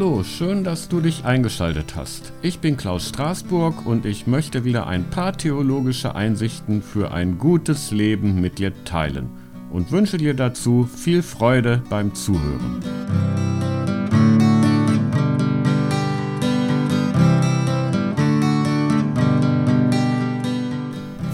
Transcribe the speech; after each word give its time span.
Hallo, 0.00 0.22
schön, 0.24 0.64
dass 0.64 0.88
du 0.88 1.02
dich 1.02 1.26
eingeschaltet 1.26 1.94
hast. 1.94 2.32
Ich 2.40 2.60
bin 2.60 2.78
Klaus 2.78 3.10
Straßburg 3.10 3.84
und 3.84 4.06
ich 4.06 4.26
möchte 4.26 4.64
wieder 4.64 4.86
ein 4.86 5.10
paar 5.10 5.36
theologische 5.36 6.14
Einsichten 6.14 6.80
für 6.80 7.12
ein 7.12 7.36
gutes 7.36 7.90
Leben 7.90 8.40
mit 8.40 8.58
dir 8.58 8.72
teilen 8.86 9.28
und 9.70 9.92
wünsche 9.92 10.16
dir 10.16 10.32
dazu 10.32 10.88
viel 10.90 11.22
Freude 11.22 11.82
beim 11.90 12.14
Zuhören. 12.14 12.80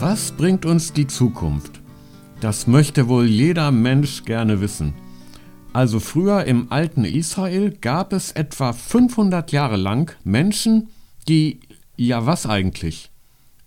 Was 0.00 0.32
bringt 0.32 0.66
uns 0.66 0.92
die 0.92 1.06
Zukunft? 1.06 1.80
Das 2.40 2.66
möchte 2.66 3.06
wohl 3.06 3.26
jeder 3.26 3.70
Mensch 3.70 4.24
gerne 4.24 4.60
wissen. 4.60 5.05
Also 5.76 6.00
früher 6.00 6.46
im 6.46 6.72
alten 6.72 7.04
Israel 7.04 7.70
gab 7.70 8.14
es 8.14 8.32
etwa 8.32 8.72
500 8.72 9.52
Jahre 9.52 9.76
lang 9.76 10.16
Menschen, 10.24 10.88
die, 11.28 11.60
ja 11.98 12.24
was 12.24 12.46
eigentlich, 12.46 13.10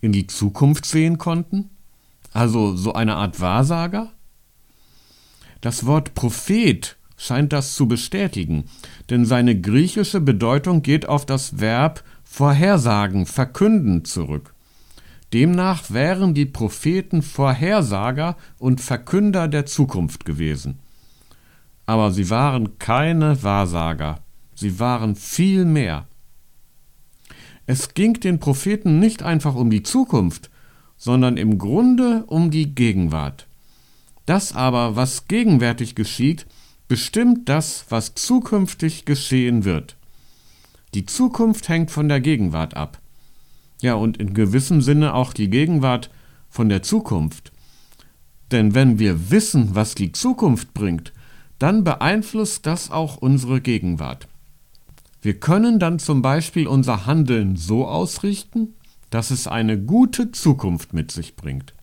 in 0.01 0.11
die 0.11 0.25
Zukunft 0.25 0.87
sehen 0.87 1.19
konnten? 1.19 1.69
Also 2.33 2.75
so 2.75 2.93
eine 2.93 3.15
Art 3.15 3.39
Wahrsager? 3.39 4.11
Das 5.61 5.85
Wort 5.85 6.15
Prophet 6.15 6.97
scheint 7.15 7.53
das 7.53 7.75
zu 7.75 7.87
bestätigen, 7.87 8.63
denn 9.11 9.23
seine 9.23 9.61
griechische 9.61 10.19
Bedeutung 10.19 10.81
geht 10.81 11.07
auf 11.07 11.27
das 11.27 11.59
Verb 11.59 12.03
vorhersagen, 12.23 13.27
verkünden 13.27 14.03
zurück. 14.03 14.55
Demnach 15.31 15.91
wären 15.91 16.33
die 16.33 16.47
Propheten 16.47 17.21
Vorhersager 17.21 18.35
und 18.57 18.81
Verkünder 18.81 19.47
der 19.47 19.67
Zukunft 19.67 20.25
gewesen 20.25 20.79
aber 21.89 22.11
sie 22.11 22.29
waren 22.29 22.77
keine 22.77 23.41
Wahrsager, 23.41 24.19
sie 24.53 24.79
waren 24.79 25.15
viel 25.15 25.65
mehr. 25.65 26.07
Es 27.65 27.95
ging 27.95 28.13
den 28.13 28.39
Propheten 28.39 28.99
nicht 28.99 29.23
einfach 29.23 29.55
um 29.55 29.71
die 29.71 29.81
Zukunft, 29.81 30.51
sondern 30.97 31.35
im 31.35 31.57
Grunde 31.57 32.25
um 32.27 32.51
die 32.51 32.75
Gegenwart. 32.75 33.47
Das 34.27 34.53
aber, 34.53 34.97
was 34.97 35.27
gegenwärtig 35.27 35.95
geschieht, 35.95 36.45
bestimmt 36.87 37.49
das, 37.49 37.85
was 37.89 38.13
zukünftig 38.13 39.05
geschehen 39.05 39.65
wird. 39.65 39.95
Die 40.93 41.07
Zukunft 41.07 41.69
hängt 41.69 41.89
von 41.89 42.07
der 42.07 42.21
Gegenwart 42.21 42.75
ab. 42.75 42.99
Ja, 43.81 43.95
und 43.95 44.17
in 44.17 44.35
gewissem 44.35 44.83
Sinne 44.83 45.15
auch 45.15 45.33
die 45.33 45.49
Gegenwart 45.49 46.11
von 46.51 46.69
der 46.69 46.83
Zukunft. 46.83 47.51
Denn 48.51 48.75
wenn 48.75 48.99
wir 48.99 49.31
wissen, 49.31 49.73
was 49.73 49.95
die 49.95 50.11
Zukunft 50.11 50.75
bringt, 50.75 51.13
dann 51.59 51.83
beeinflusst 51.83 52.65
das 52.65 52.89
auch 52.89 53.17
unsere 53.17 53.61
Gegenwart. 53.61 54.27
Wir 55.21 55.39
können 55.39 55.79
dann 55.79 55.99
zum 55.99 56.21
Beispiel 56.21 56.67
unser 56.67 57.05
Handeln 57.05 57.57
so 57.57 57.85
ausrichten, 57.85 58.75
dass 59.09 59.31
es 59.31 59.47
eine 59.47 59.77
gute 59.77 60.31
Zukunft 60.31 60.93
mit 60.93 61.11
sich 61.11 61.35
bringt. 61.35 61.73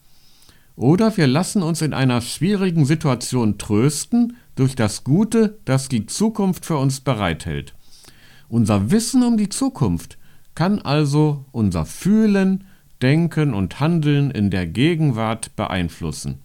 Oder 0.75 1.17
wir 1.17 1.27
lassen 1.27 1.63
uns 1.63 1.83
in 1.83 1.95
einer 1.95 2.21
schwierigen 2.21 2.85
Situation 2.85 3.59
trösten 3.59 4.37
durch 4.55 4.75
das 4.75 5.05
Gute, 5.05 5.59
das 5.65 5.89
die 5.89 6.07
Zukunft 6.07 6.67
für 6.67 6.77
uns 6.77 7.01
bereithält. 7.01 7.75
Unser 8.49 8.91
Wissen 8.91 9.23
um 9.23 9.37
die 9.37 9.49
Zukunft 9.49 10.19
kann 10.55 10.81
also 10.81 11.45
unser 11.53 11.85
Fühlen, 11.85 12.65
Denken 13.03 13.53
und 13.53 13.81
Handeln 13.81 14.31
in 14.31 14.51
der 14.51 14.67
Gegenwart 14.67 15.55
beeinflussen. 15.57 16.39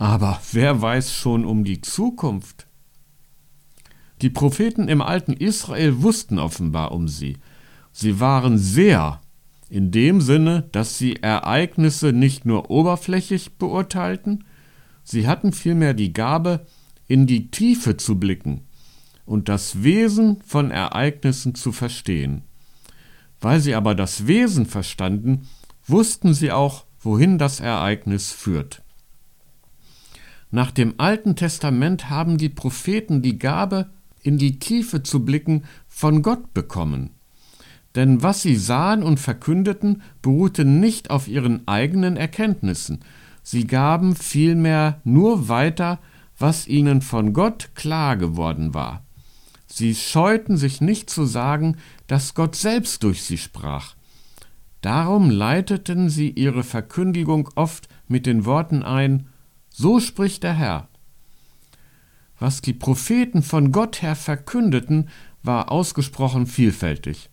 Aber 0.00 0.40
wer 0.52 0.80
weiß 0.80 1.12
schon 1.12 1.44
um 1.44 1.62
die 1.62 1.82
Zukunft? 1.82 2.66
Die 4.22 4.30
Propheten 4.30 4.88
im 4.88 5.02
alten 5.02 5.34
Israel 5.34 6.02
wussten 6.02 6.38
offenbar 6.38 6.92
um 6.92 7.06
sie. 7.06 7.36
Sie 7.92 8.18
waren 8.18 8.56
sehr, 8.56 9.20
in 9.68 9.90
dem 9.90 10.22
Sinne, 10.22 10.66
dass 10.72 10.96
sie 10.96 11.16
Ereignisse 11.16 12.14
nicht 12.14 12.46
nur 12.46 12.70
oberflächlich 12.70 13.58
beurteilten, 13.58 14.44
sie 15.04 15.28
hatten 15.28 15.52
vielmehr 15.52 15.92
die 15.92 16.14
Gabe, 16.14 16.64
in 17.06 17.26
die 17.26 17.50
Tiefe 17.50 17.98
zu 17.98 18.18
blicken 18.18 18.62
und 19.26 19.50
das 19.50 19.82
Wesen 19.82 20.40
von 20.46 20.70
Ereignissen 20.70 21.54
zu 21.54 21.72
verstehen. 21.72 22.44
Weil 23.38 23.60
sie 23.60 23.74
aber 23.74 23.94
das 23.94 24.26
Wesen 24.26 24.64
verstanden, 24.64 25.46
wussten 25.86 26.32
sie 26.32 26.52
auch, 26.52 26.86
wohin 27.00 27.36
das 27.36 27.60
Ereignis 27.60 28.30
führt. 28.30 28.82
Nach 30.50 30.70
dem 30.70 30.94
Alten 30.98 31.36
Testament 31.36 32.10
haben 32.10 32.36
die 32.36 32.48
Propheten 32.48 33.22
die 33.22 33.38
Gabe, 33.38 33.90
in 34.22 34.36
die 34.36 34.58
Tiefe 34.58 35.02
zu 35.02 35.24
blicken, 35.24 35.64
von 35.86 36.22
Gott 36.22 36.52
bekommen. 36.52 37.10
Denn 37.94 38.22
was 38.22 38.42
sie 38.42 38.56
sahen 38.56 39.02
und 39.02 39.18
verkündeten, 39.18 40.02
beruhte 40.22 40.64
nicht 40.64 41.10
auf 41.10 41.28
ihren 41.28 41.66
eigenen 41.66 42.16
Erkenntnissen, 42.16 43.00
sie 43.42 43.66
gaben 43.66 44.14
vielmehr 44.14 45.00
nur 45.04 45.48
weiter, 45.48 45.98
was 46.38 46.66
ihnen 46.66 47.02
von 47.02 47.32
Gott 47.32 47.70
klar 47.74 48.16
geworden 48.16 48.74
war. 48.74 49.02
Sie 49.66 49.94
scheuten 49.94 50.56
sich 50.56 50.80
nicht 50.80 51.10
zu 51.10 51.24
sagen, 51.24 51.76
dass 52.06 52.34
Gott 52.34 52.56
selbst 52.56 53.02
durch 53.02 53.22
sie 53.22 53.38
sprach. 53.38 53.94
Darum 54.80 55.30
leiteten 55.30 56.08
sie 56.08 56.30
ihre 56.30 56.64
Verkündigung 56.64 57.48
oft 57.54 57.88
mit 58.08 58.26
den 58.26 58.46
Worten 58.46 58.82
ein 58.82 59.26
so 59.80 59.98
spricht 59.98 60.42
der 60.42 60.52
Herr. 60.52 60.88
Was 62.38 62.60
die 62.60 62.74
Propheten 62.74 63.42
von 63.42 63.72
Gott 63.72 64.02
her 64.02 64.14
verkündeten, 64.14 65.08
war 65.42 65.72
ausgesprochen 65.72 66.46
vielfältig. 66.46 67.30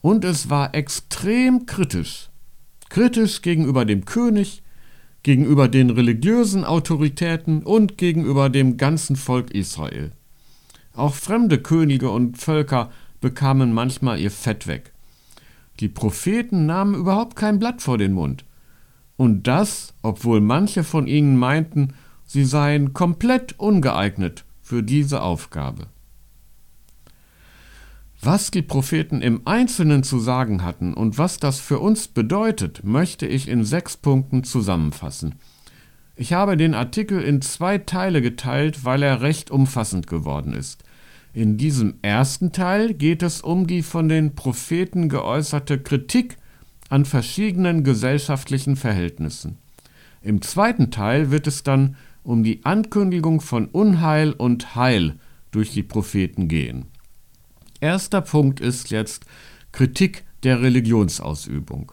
Und 0.00 0.24
es 0.24 0.48
war 0.48 0.76
extrem 0.76 1.66
kritisch. 1.66 2.30
Kritisch 2.88 3.42
gegenüber 3.42 3.84
dem 3.84 4.04
König, 4.04 4.62
gegenüber 5.24 5.66
den 5.66 5.90
religiösen 5.90 6.64
Autoritäten 6.64 7.64
und 7.64 7.98
gegenüber 7.98 8.48
dem 8.48 8.76
ganzen 8.76 9.16
Volk 9.16 9.50
Israel. 9.50 10.12
Auch 10.94 11.14
fremde 11.14 11.58
Könige 11.58 12.10
und 12.10 12.38
Völker 12.38 12.92
bekamen 13.20 13.72
manchmal 13.72 14.20
ihr 14.20 14.30
Fett 14.30 14.68
weg. 14.68 14.92
Die 15.80 15.88
Propheten 15.88 16.64
nahmen 16.64 16.94
überhaupt 16.94 17.34
kein 17.34 17.58
Blatt 17.58 17.82
vor 17.82 17.98
den 17.98 18.12
Mund. 18.12 18.44
Und 19.22 19.46
das, 19.46 19.94
obwohl 20.02 20.40
manche 20.40 20.82
von 20.82 21.06
ihnen 21.06 21.36
meinten, 21.36 21.94
sie 22.24 22.44
seien 22.44 22.92
komplett 22.92 23.56
ungeeignet 23.56 24.44
für 24.60 24.82
diese 24.82 25.22
Aufgabe. 25.22 25.86
Was 28.20 28.50
die 28.50 28.62
Propheten 28.62 29.22
im 29.22 29.42
Einzelnen 29.44 30.02
zu 30.02 30.18
sagen 30.18 30.64
hatten 30.64 30.92
und 30.92 31.18
was 31.18 31.36
das 31.36 31.60
für 31.60 31.78
uns 31.78 32.08
bedeutet, 32.08 32.82
möchte 32.82 33.28
ich 33.28 33.46
in 33.46 33.62
sechs 33.62 33.96
Punkten 33.96 34.42
zusammenfassen. 34.42 35.36
Ich 36.16 36.32
habe 36.32 36.56
den 36.56 36.74
Artikel 36.74 37.22
in 37.22 37.42
zwei 37.42 37.78
Teile 37.78 38.22
geteilt, 38.22 38.84
weil 38.84 39.04
er 39.04 39.20
recht 39.20 39.52
umfassend 39.52 40.08
geworden 40.08 40.52
ist. 40.52 40.82
In 41.32 41.58
diesem 41.58 41.94
ersten 42.02 42.50
Teil 42.50 42.92
geht 42.92 43.22
es 43.22 43.40
um 43.40 43.68
die 43.68 43.82
von 43.82 44.08
den 44.08 44.34
Propheten 44.34 45.08
geäußerte 45.08 45.78
Kritik 45.78 46.38
an 46.92 47.06
verschiedenen 47.06 47.84
gesellschaftlichen 47.84 48.76
Verhältnissen. 48.76 49.56
Im 50.20 50.42
zweiten 50.42 50.90
Teil 50.90 51.30
wird 51.30 51.46
es 51.46 51.62
dann 51.62 51.96
um 52.22 52.44
die 52.44 52.66
Ankündigung 52.66 53.40
von 53.40 53.64
Unheil 53.64 54.32
und 54.32 54.76
Heil 54.76 55.18
durch 55.52 55.72
die 55.72 55.82
Propheten 55.82 56.48
gehen. 56.48 56.84
Erster 57.80 58.20
Punkt 58.20 58.60
ist 58.60 58.90
jetzt 58.90 59.24
Kritik 59.72 60.24
der 60.42 60.60
Religionsausübung. 60.60 61.92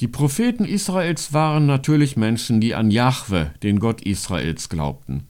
Die 0.00 0.08
Propheten 0.08 0.66
Israels 0.66 1.32
waren 1.32 1.64
natürlich 1.64 2.18
Menschen, 2.18 2.60
die 2.60 2.74
an 2.74 2.90
Jahwe, 2.90 3.52
den 3.62 3.80
Gott 3.80 4.02
Israels, 4.02 4.68
glaubten. 4.68 5.28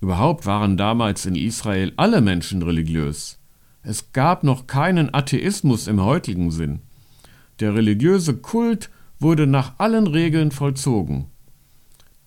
Überhaupt 0.00 0.46
waren 0.46 0.78
damals 0.78 1.26
in 1.26 1.34
Israel 1.34 1.92
alle 1.98 2.22
Menschen 2.22 2.62
religiös. 2.62 3.38
Es 3.82 4.14
gab 4.14 4.44
noch 4.44 4.66
keinen 4.66 5.12
Atheismus 5.12 5.88
im 5.88 6.00
heutigen 6.02 6.50
Sinn. 6.50 6.80
Der 7.60 7.74
religiöse 7.74 8.36
Kult 8.36 8.90
wurde 9.18 9.46
nach 9.46 9.74
allen 9.78 10.06
Regeln 10.06 10.50
vollzogen. 10.50 11.26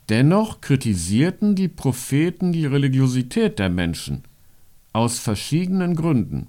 Dennoch 0.10 0.62
kritisierten 0.62 1.56
die 1.56 1.70
Propheten 1.70 2.54
die 2.54 2.66
Religiosität 2.66 3.58
der 3.58 3.70
Menschen 3.70 4.24
aus 4.92 5.18
verschiedenen 5.18 5.96
Gründen. 5.96 6.48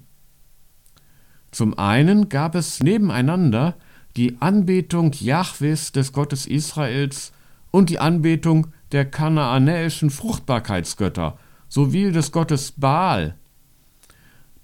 Zum 1.51 1.77
einen 1.79 2.29
gab 2.29 2.53
es 2.53 2.83
nebeneinander 2.83 3.75
die 4.17 4.39
Anbetung 4.39 5.13
Jahwes 5.13 5.91
des 5.91 6.13
Gottes 6.13 6.45
Israels 6.45 7.31
und 7.71 7.89
die 7.89 7.99
Anbetung 7.99 8.67
der 8.91 9.05
kanaanäischen 9.05 10.09
Fruchtbarkeitsgötter 10.09 11.39
sowie 11.69 12.11
des 12.11 12.31
Gottes 12.31 12.73
Baal. 12.73 13.35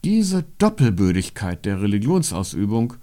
Diese 0.03 0.45
Doppelbödigkeit 0.57 1.65
der 1.65 1.81
Religionsausübung 1.81 2.93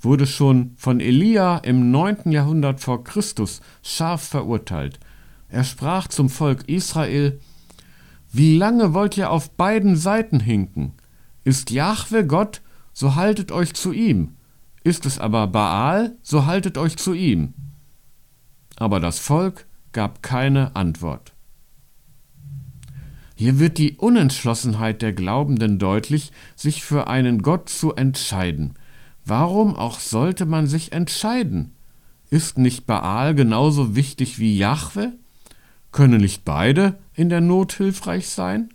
wurde 0.00 0.26
schon 0.26 0.72
von 0.76 1.00
Elia 1.00 1.58
im 1.58 1.90
9. 1.90 2.30
Jahrhundert 2.30 2.80
vor 2.80 3.04
Christus 3.04 3.60
scharf 3.82 4.22
verurteilt. 4.22 5.00
Er 5.48 5.64
sprach 5.64 6.08
zum 6.08 6.28
Volk 6.28 6.68
Israel, 6.68 7.40
Wie 8.32 8.56
lange 8.56 8.94
wollt 8.94 9.16
ihr 9.16 9.30
auf 9.30 9.50
beiden 9.50 9.96
Seiten 9.96 10.40
hinken? 10.40 10.92
Ist 11.44 11.70
Jahwe 11.70 12.26
Gott, 12.26 12.62
so 12.92 13.14
haltet 13.14 13.52
euch 13.52 13.74
zu 13.74 13.92
ihm. 13.92 14.36
Ist 14.82 15.06
es 15.06 15.18
aber 15.18 15.46
Baal, 15.46 16.16
so 16.22 16.46
haltet 16.46 16.78
euch 16.78 16.96
zu 16.96 17.12
ihm. 17.12 17.54
Aber 18.76 19.00
das 19.00 19.18
Volk 19.18 19.66
gab 19.92 20.22
keine 20.22 20.76
Antwort. 20.76 21.32
Hier 23.34 23.58
wird 23.58 23.78
die 23.78 23.96
Unentschlossenheit 23.96 25.02
der 25.02 25.12
Glaubenden 25.12 25.78
deutlich, 25.78 26.32
sich 26.54 26.82
für 26.82 27.06
einen 27.06 27.42
Gott 27.42 27.68
zu 27.68 27.94
entscheiden. 27.94 28.74
Warum 29.28 29.74
auch 29.74 29.98
sollte 29.98 30.46
man 30.46 30.68
sich 30.68 30.92
entscheiden? 30.92 31.72
Ist 32.30 32.58
nicht 32.58 32.86
Baal 32.86 33.34
genauso 33.34 33.96
wichtig 33.96 34.38
wie 34.38 34.56
Jahwe? 34.56 35.14
Können 35.90 36.20
nicht 36.20 36.44
beide 36.44 36.96
in 37.12 37.28
der 37.28 37.40
Not 37.40 37.72
hilfreich 37.72 38.28
sein? 38.28 38.68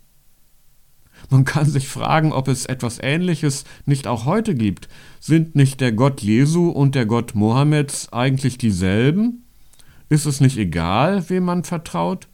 Man 1.29 1.45
kann 1.45 1.65
sich 1.69 1.87
fragen, 1.87 2.33
ob 2.33 2.49
es 2.49 2.65
etwas 2.65 2.99
Ähnliches 3.01 3.63
nicht 3.85 4.07
auch 4.07 4.25
heute 4.25 4.53
gibt. 4.53 4.89
Sind 5.21 5.55
nicht 5.55 5.79
der 5.79 5.93
Gott 5.93 6.21
Jesu 6.21 6.69
und 6.69 6.95
der 6.95 7.05
Gott 7.05 7.33
Mohammeds 7.33 8.11
eigentlich 8.11 8.57
dieselben? 8.57 9.45
Ist 10.09 10.25
es 10.25 10.41
nicht 10.41 10.57
egal, 10.57 11.29
wem 11.29 11.45
man 11.45 11.63
vertraut? 11.63 12.27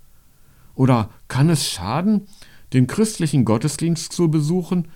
Oder 0.74 1.12
kann 1.28 1.52
es 1.52 1.70
schaden, 1.70 2.28
den 2.74 2.88
christlichen 2.88 3.46
Gottesdienst 3.46 4.12
zu 4.12 4.32
besuchen 4.32 4.88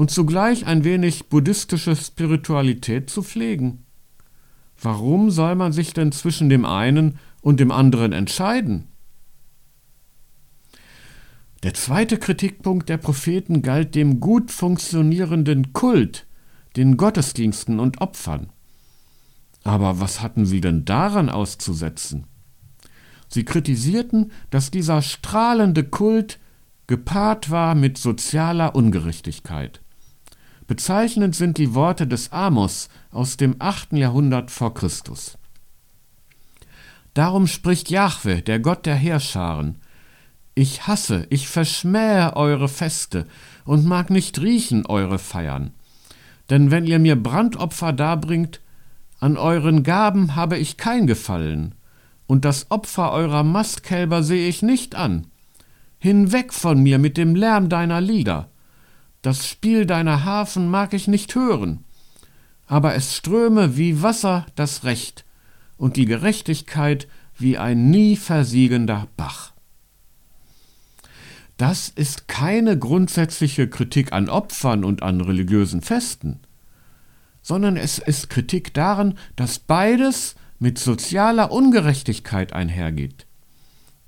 und 0.00 0.10
zugleich 0.10 0.64
ein 0.64 0.82
wenig 0.82 1.28
buddhistische 1.28 1.94
Spiritualität 1.94 3.10
zu 3.10 3.22
pflegen? 3.22 3.84
Warum 4.80 5.30
soll 5.30 5.56
man 5.56 5.74
sich 5.74 5.92
denn 5.92 6.10
zwischen 6.10 6.48
dem 6.48 6.64
einen 6.64 7.18
und 7.42 7.60
dem 7.60 7.70
anderen 7.70 8.14
entscheiden? 8.14 8.88
Der 11.62 11.74
zweite 11.74 12.16
Kritikpunkt 12.16 12.88
der 12.88 12.96
Propheten 12.96 13.60
galt 13.60 13.94
dem 13.94 14.20
gut 14.20 14.50
funktionierenden 14.50 15.74
Kult, 15.74 16.26
den 16.78 16.96
Gottesdiensten 16.96 17.78
und 17.78 18.00
Opfern. 18.00 18.48
Aber 19.64 20.00
was 20.00 20.22
hatten 20.22 20.46
sie 20.46 20.62
denn 20.62 20.86
daran 20.86 21.28
auszusetzen? 21.28 22.26
Sie 23.28 23.44
kritisierten, 23.44 24.32
dass 24.48 24.70
dieser 24.70 25.02
strahlende 25.02 25.84
Kult 25.84 26.38
gepaart 26.86 27.50
war 27.50 27.74
mit 27.74 27.98
sozialer 27.98 28.74
Ungerechtigkeit. 28.74 29.82
Bezeichnend 30.70 31.34
sind 31.34 31.58
die 31.58 31.74
Worte 31.74 32.06
des 32.06 32.30
Amos 32.30 32.90
aus 33.10 33.36
dem 33.36 33.56
8. 33.58 33.94
Jahrhundert 33.94 34.52
vor 34.52 34.72
Christus. 34.72 35.36
Darum 37.12 37.48
spricht 37.48 37.90
Jahwe, 37.90 38.40
der 38.40 38.60
Gott 38.60 38.86
der 38.86 38.94
Heerscharen, 38.94 39.78
ich 40.54 40.86
hasse, 40.86 41.26
ich 41.28 41.48
verschmähe 41.48 42.36
eure 42.36 42.68
Feste 42.68 43.26
und 43.64 43.84
mag 43.84 44.10
nicht 44.10 44.40
riechen 44.40 44.86
eure 44.86 45.18
Feiern. 45.18 45.72
Denn 46.50 46.70
wenn 46.70 46.86
ihr 46.86 47.00
mir 47.00 47.20
Brandopfer 47.20 47.92
darbringt, 47.92 48.60
an 49.18 49.36
euren 49.36 49.82
Gaben 49.82 50.36
habe 50.36 50.56
ich 50.56 50.76
kein 50.76 51.08
Gefallen, 51.08 51.74
und 52.28 52.44
das 52.44 52.70
Opfer 52.70 53.10
eurer 53.10 53.42
Mastkälber 53.42 54.22
sehe 54.22 54.48
ich 54.48 54.62
nicht 54.62 54.94
an. 54.94 55.26
Hinweg 55.98 56.54
von 56.54 56.80
mir 56.80 57.00
mit 57.00 57.16
dem 57.16 57.34
Lärm 57.34 57.68
deiner 57.68 58.00
Lieder. 58.00 58.49
Das 59.22 59.46
Spiel 59.46 59.84
deiner 59.84 60.24
Harfen 60.24 60.68
mag 60.70 60.94
ich 60.94 61.06
nicht 61.08 61.34
hören. 61.34 61.84
Aber 62.66 62.94
es 62.94 63.16
ströme 63.16 63.76
wie 63.76 64.02
Wasser 64.02 64.46
das 64.54 64.84
Recht 64.84 65.24
und 65.76 65.96
die 65.96 66.06
Gerechtigkeit 66.06 67.08
wie 67.36 67.58
ein 67.58 67.90
nie 67.90 68.16
versiegender 68.16 69.08
Bach. 69.16 69.52
Das 71.56 71.90
ist 71.90 72.28
keine 72.28 72.78
grundsätzliche 72.78 73.68
Kritik 73.68 74.12
an 74.12 74.30
Opfern 74.30 74.84
und 74.84 75.02
an 75.02 75.20
religiösen 75.20 75.82
Festen, 75.82 76.40
sondern 77.42 77.76
es 77.76 77.98
ist 77.98 78.30
Kritik 78.30 78.72
daran, 78.72 79.18
dass 79.36 79.58
beides 79.58 80.36
mit 80.58 80.78
sozialer 80.78 81.52
Ungerechtigkeit 81.52 82.54
einhergeht. 82.54 83.26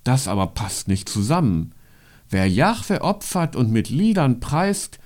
Das 0.05 0.29
aber 0.29 0.49
passt 0.49 0.89
nicht 0.89 1.09
zusammen. 1.09 1.75
Wer 2.31 2.49
Jahwe 2.49 3.03
opfert 3.03 3.55
und 3.55 3.71
mit 3.71 3.91
Liedern 3.91 4.41
preist, 4.41 4.99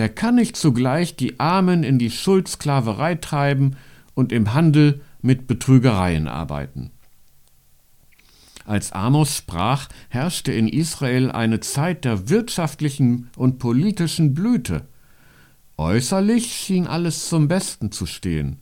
der 0.00 0.08
kann 0.08 0.36
nicht 0.36 0.56
zugleich 0.56 1.14
die 1.14 1.38
Armen 1.38 1.84
in 1.84 1.98
die 1.98 2.10
Schuldsklaverei 2.10 3.16
treiben 3.16 3.76
und 4.14 4.32
im 4.32 4.54
Handel 4.54 5.02
mit 5.20 5.46
Betrügereien 5.46 6.26
arbeiten. 6.26 6.90
Als 8.64 8.92
Amos 8.92 9.36
sprach, 9.36 9.90
herrschte 10.08 10.52
in 10.52 10.68
Israel 10.68 11.30
eine 11.30 11.60
Zeit 11.60 12.06
der 12.06 12.30
wirtschaftlichen 12.30 13.28
und 13.36 13.58
politischen 13.58 14.32
Blüte. 14.32 14.86
Äußerlich 15.76 16.46
schien 16.46 16.86
alles 16.86 17.28
zum 17.28 17.46
Besten 17.46 17.92
zu 17.92 18.06
stehen, 18.06 18.56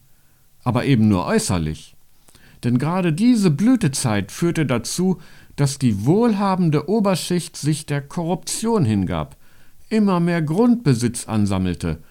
aber 0.64 0.86
eben 0.86 1.06
nur 1.06 1.24
äußerlich. 1.24 1.94
Denn 2.64 2.78
gerade 2.78 3.12
diese 3.12 3.52
Blütezeit 3.52 4.32
führte 4.32 4.66
dazu, 4.66 5.20
dass 5.54 5.78
die 5.78 6.04
wohlhabende 6.04 6.88
Oberschicht 6.88 7.56
sich 7.56 7.86
der 7.86 8.02
Korruption 8.02 8.84
hingab, 8.84 9.36
immer 9.88 10.20
mehr 10.20 10.42
Grundbesitz 10.42 11.28
ansammelte 11.28 12.02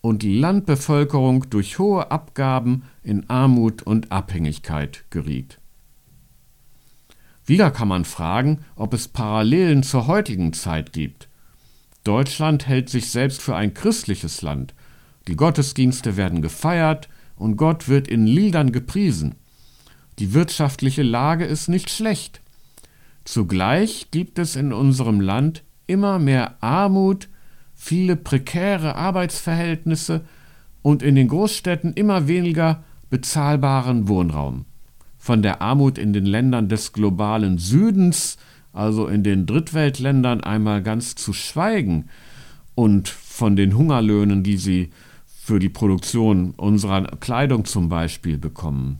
und 0.00 0.22
die 0.22 0.38
Landbevölkerung 0.38 1.48
durch 1.48 1.78
hohe 1.78 2.10
Abgaben 2.10 2.82
in 3.02 3.30
Armut 3.30 3.82
und 3.82 4.12
Abhängigkeit 4.12 5.04
geriet. 5.10 5.58
Wieder 7.46 7.70
kann 7.70 7.88
man 7.88 8.04
fragen, 8.04 8.60
ob 8.76 8.94
es 8.94 9.08
Parallelen 9.08 9.82
zur 9.82 10.06
heutigen 10.06 10.52
Zeit 10.52 10.92
gibt. 10.92 11.28
Deutschland 12.04 12.66
hält 12.66 12.88
sich 12.88 13.10
selbst 13.10 13.40
für 13.40 13.54
ein 13.54 13.74
christliches 13.74 14.42
Land. 14.42 14.74
Die 15.28 15.36
Gottesdienste 15.36 16.16
werden 16.16 16.42
gefeiert 16.42 17.08
und 17.36 17.56
Gott 17.56 17.88
wird 17.88 18.08
in 18.08 18.26
Liedern 18.26 18.72
gepriesen. 18.72 19.36
Die 20.18 20.34
wirtschaftliche 20.34 21.02
Lage 21.02 21.44
ist 21.44 21.68
nicht 21.68 21.90
schlecht. 21.90 22.40
Zugleich 23.24 24.08
gibt 24.10 24.38
es 24.38 24.56
in 24.56 24.72
unserem 24.72 25.20
Land 25.20 25.62
immer 25.86 26.18
mehr 26.18 26.56
Armut, 26.62 27.28
viele 27.74 28.16
prekäre 28.16 28.96
Arbeitsverhältnisse 28.96 30.22
und 30.82 31.02
in 31.02 31.14
den 31.14 31.28
Großstädten 31.28 31.92
immer 31.94 32.28
weniger 32.28 32.82
bezahlbaren 33.10 34.08
Wohnraum 34.08 34.64
von 35.22 35.40
der 35.40 35.62
Armut 35.62 35.98
in 35.98 36.12
den 36.12 36.26
Ländern 36.26 36.68
des 36.68 36.92
globalen 36.92 37.56
Südens, 37.56 38.38
also 38.72 39.06
in 39.06 39.22
den 39.22 39.46
Drittweltländern, 39.46 40.40
einmal 40.40 40.82
ganz 40.82 41.14
zu 41.14 41.32
schweigen 41.32 42.08
und 42.74 43.08
von 43.08 43.54
den 43.54 43.76
Hungerlöhnen, 43.76 44.42
die 44.42 44.56
sie 44.56 44.90
für 45.28 45.60
die 45.60 45.68
Produktion 45.68 46.54
unserer 46.56 47.02
Kleidung 47.20 47.66
zum 47.66 47.88
Beispiel 47.88 48.36
bekommen. 48.36 48.98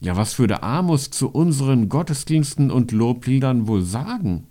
Ja, 0.00 0.18
was 0.18 0.38
würde 0.38 0.62
Amos 0.62 1.08
zu 1.08 1.30
unseren 1.30 1.88
Gottesdiensten 1.88 2.70
und 2.70 2.92
Lobliedern 2.92 3.66
wohl 3.66 3.80
sagen? 3.80 4.48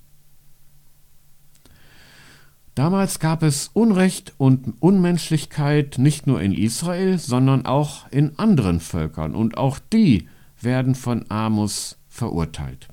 Damals 2.76 3.20
gab 3.20 3.44
es 3.44 3.70
Unrecht 3.74 4.34
und 4.38 4.76
Unmenschlichkeit 4.80 5.98
nicht 5.98 6.26
nur 6.26 6.42
in 6.42 6.54
Israel, 6.54 7.20
sondern 7.20 7.66
auch 7.66 8.10
in 8.12 8.40
anderen 8.40 8.80
Völkern, 8.80 9.36
und 9.36 9.58
auch 9.58 9.80
die 9.92 10.28
werden 10.62 10.96
von 10.96 11.26
Amos 11.30 11.98
verurteilt. 12.08 12.88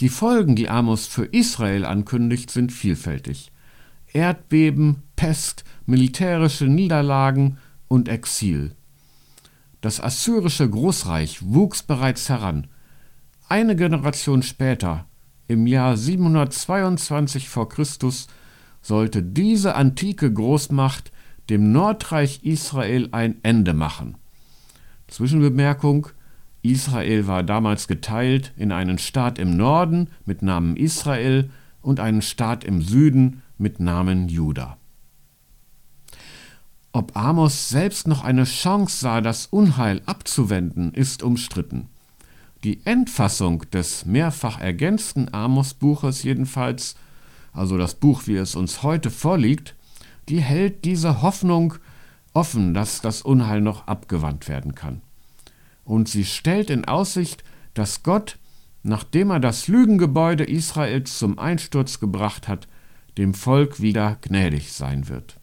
Die 0.00 0.08
Folgen, 0.08 0.56
die 0.56 0.70
Amos 0.70 1.06
für 1.06 1.26
Israel 1.26 1.84
ankündigt, 1.84 2.50
sind 2.50 2.72
vielfältig. 2.72 3.52
Erdbeben, 4.12 5.02
Pest, 5.16 5.64
militärische 5.84 6.66
Niederlagen 6.66 7.58
und 7.88 8.08
Exil. 8.08 8.74
Das 9.82 10.00
assyrische 10.00 10.68
Großreich 10.68 11.40
wuchs 11.42 11.82
bereits 11.82 12.28
heran. 12.30 12.68
Eine 13.48 13.76
Generation 13.76 14.42
später, 14.42 15.06
im 15.48 15.66
Jahr 15.66 15.96
722 15.96 17.48
v. 17.48 17.66
Chr., 17.66 17.84
sollte 18.82 19.22
diese 19.22 19.74
antike 19.74 20.32
Großmacht 20.32 21.10
dem 21.50 21.72
Nordreich 21.72 22.40
Israel 22.44 23.08
ein 23.12 23.36
Ende 23.42 23.74
machen. 23.74 24.16
Zwischenbemerkung, 25.08 26.08
Israel 26.62 27.26
war 27.26 27.42
damals 27.42 27.86
geteilt 27.86 28.52
in 28.56 28.72
einen 28.72 28.98
Staat 28.98 29.38
im 29.38 29.56
Norden 29.56 30.10
mit 30.24 30.42
Namen 30.42 30.76
Israel 30.76 31.50
und 31.82 32.00
einen 32.00 32.22
Staat 32.22 32.64
im 32.64 32.82
Süden 32.82 33.42
mit 33.58 33.78
Namen 33.78 34.28
Juda. 34.28 34.76
Ob 36.92 37.16
Amos 37.16 37.68
selbst 37.68 38.08
noch 38.08 38.24
eine 38.24 38.44
Chance 38.44 38.98
sah, 39.00 39.20
das 39.20 39.46
Unheil 39.46 40.00
abzuwenden, 40.06 40.94
ist 40.94 41.22
umstritten. 41.22 41.88
Die 42.64 42.84
Endfassung 42.84 43.68
des 43.70 44.06
mehrfach 44.06 44.60
ergänzten 44.60 45.32
Amos-Buches 45.32 46.22
jedenfalls, 46.22 46.96
also 47.52 47.78
das 47.78 47.94
Buch, 47.94 48.26
wie 48.26 48.36
es 48.36 48.54
uns 48.54 48.82
heute 48.82 49.10
vorliegt, 49.10 49.74
die 50.28 50.40
hält 50.40 50.84
diese 50.84 51.22
Hoffnung 51.22 51.74
offen, 52.32 52.74
dass 52.74 53.00
das 53.00 53.22
Unheil 53.22 53.60
noch 53.60 53.86
abgewandt 53.86 54.48
werden 54.48 54.74
kann. 54.74 55.00
Und 55.84 56.08
sie 56.08 56.24
stellt 56.24 56.70
in 56.70 56.84
Aussicht, 56.84 57.44
dass 57.74 58.02
Gott, 58.02 58.38
nachdem 58.82 59.30
er 59.30 59.40
das 59.40 59.68
Lügengebäude 59.68 60.44
Israels 60.44 61.18
zum 61.18 61.38
Einsturz 61.38 62.00
gebracht 62.00 62.48
hat, 62.48 62.66
dem 63.18 63.34
Volk 63.34 63.80
wieder 63.80 64.18
gnädig 64.20 64.72
sein 64.72 65.08
wird. 65.08 65.38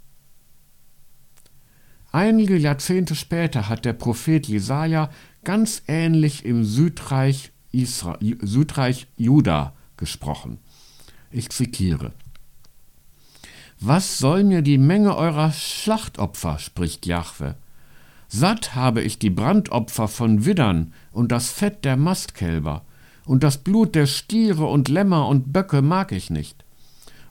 Einige 2.12 2.56
Jahrzehnte 2.56 3.16
später 3.16 3.70
hat 3.70 3.86
der 3.86 3.94
Prophet 3.94 4.46
Jesaja 4.48 5.10
ganz 5.44 5.84
ähnlich 5.88 6.46
im 6.46 6.64
Südreich, 6.64 7.52
Isra 7.72 8.18
Südreich 8.42 9.08
Juda 9.18 9.74
gesprochen. 9.98 10.60
Ich 11.32 11.50
zitiere. 11.50 12.12
Was 13.80 14.18
soll 14.18 14.44
mir 14.44 14.62
die 14.62 14.78
Menge 14.78 15.18
eurer 15.18 15.52
Schlachtopfer, 15.52 16.60
spricht 16.60 17.06
Jahwe. 17.06 17.56
Satt 18.30 18.76
habe 18.76 19.02
ich 19.02 19.20
die 19.20 19.30
Brandopfer 19.30 20.08
von 20.08 20.46
Widdern 20.46 20.94
und 21.12 21.32
das 21.32 21.50
Fett 21.50 21.84
der 21.86 21.98
Mastkälber, 21.98 22.84
und 23.26 23.44
das 23.44 23.58
Blut 23.58 23.96
der 23.96 24.08
Stiere 24.08 24.66
und 24.66 24.90
Lämmer 24.90 25.28
und 25.28 25.54
Böcke 25.54 25.82
mag 25.82 26.12
ich 26.12 26.30
nicht. 26.30 26.64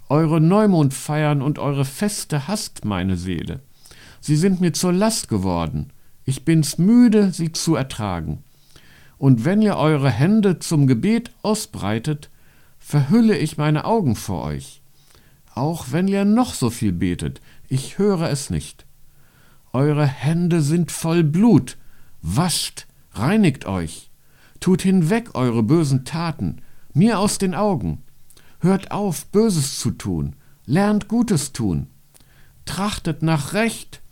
Eure 0.08 0.40
Neumondfeiern 0.40 1.42
und 1.42 1.58
eure 1.58 1.84
Feste 1.84 2.48
hasst 2.48 2.84
meine 2.84 3.16
Seele. 3.16 3.60
Sie 4.20 4.36
sind 4.36 4.60
mir 4.60 4.72
zur 4.72 4.92
Last 4.92 5.28
geworden. 5.28 5.90
Ich 6.24 6.44
bin's 6.44 6.78
müde, 6.78 7.32
sie 7.32 7.52
zu 7.52 7.74
ertragen. 7.74 8.44
Und 9.18 9.44
wenn 9.44 9.62
ihr 9.62 9.76
eure 9.76 10.10
Hände 10.10 10.58
zum 10.58 10.86
Gebet 10.86 11.30
ausbreitet, 11.42 12.30
verhülle 12.78 13.38
ich 13.38 13.56
meine 13.56 13.84
Augen 13.84 14.16
vor 14.16 14.44
euch. 14.44 14.82
Auch 15.54 15.86
wenn 15.90 16.08
ihr 16.08 16.24
noch 16.24 16.54
so 16.54 16.70
viel 16.70 16.92
betet, 16.92 17.40
ich 17.68 17.98
höre 17.98 18.28
es 18.30 18.50
nicht. 18.50 18.86
Eure 19.72 20.06
Hände 20.06 20.60
sind 20.60 20.90
voll 20.90 21.22
Blut. 21.22 21.78
Wascht, 22.20 22.86
reinigt 23.12 23.66
euch. 23.66 24.10
Tut 24.60 24.82
hinweg 24.82 25.34
eure 25.34 25.62
bösen 25.62 26.04
Taten, 26.04 26.62
mir 26.94 27.18
aus 27.18 27.38
den 27.38 27.54
Augen. 27.54 28.02
Hört 28.60 28.90
auf, 28.90 29.26
Böses 29.26 29.80
zu 29.80 29.90
tun, 29.90 30.36
lernt 30.66 31.08
Gutes 31.08 31.52
tun. 31.52 31.88
Trachtet 32.64 33.22
nach 33.22 33.54
Recht, 33.54 34.02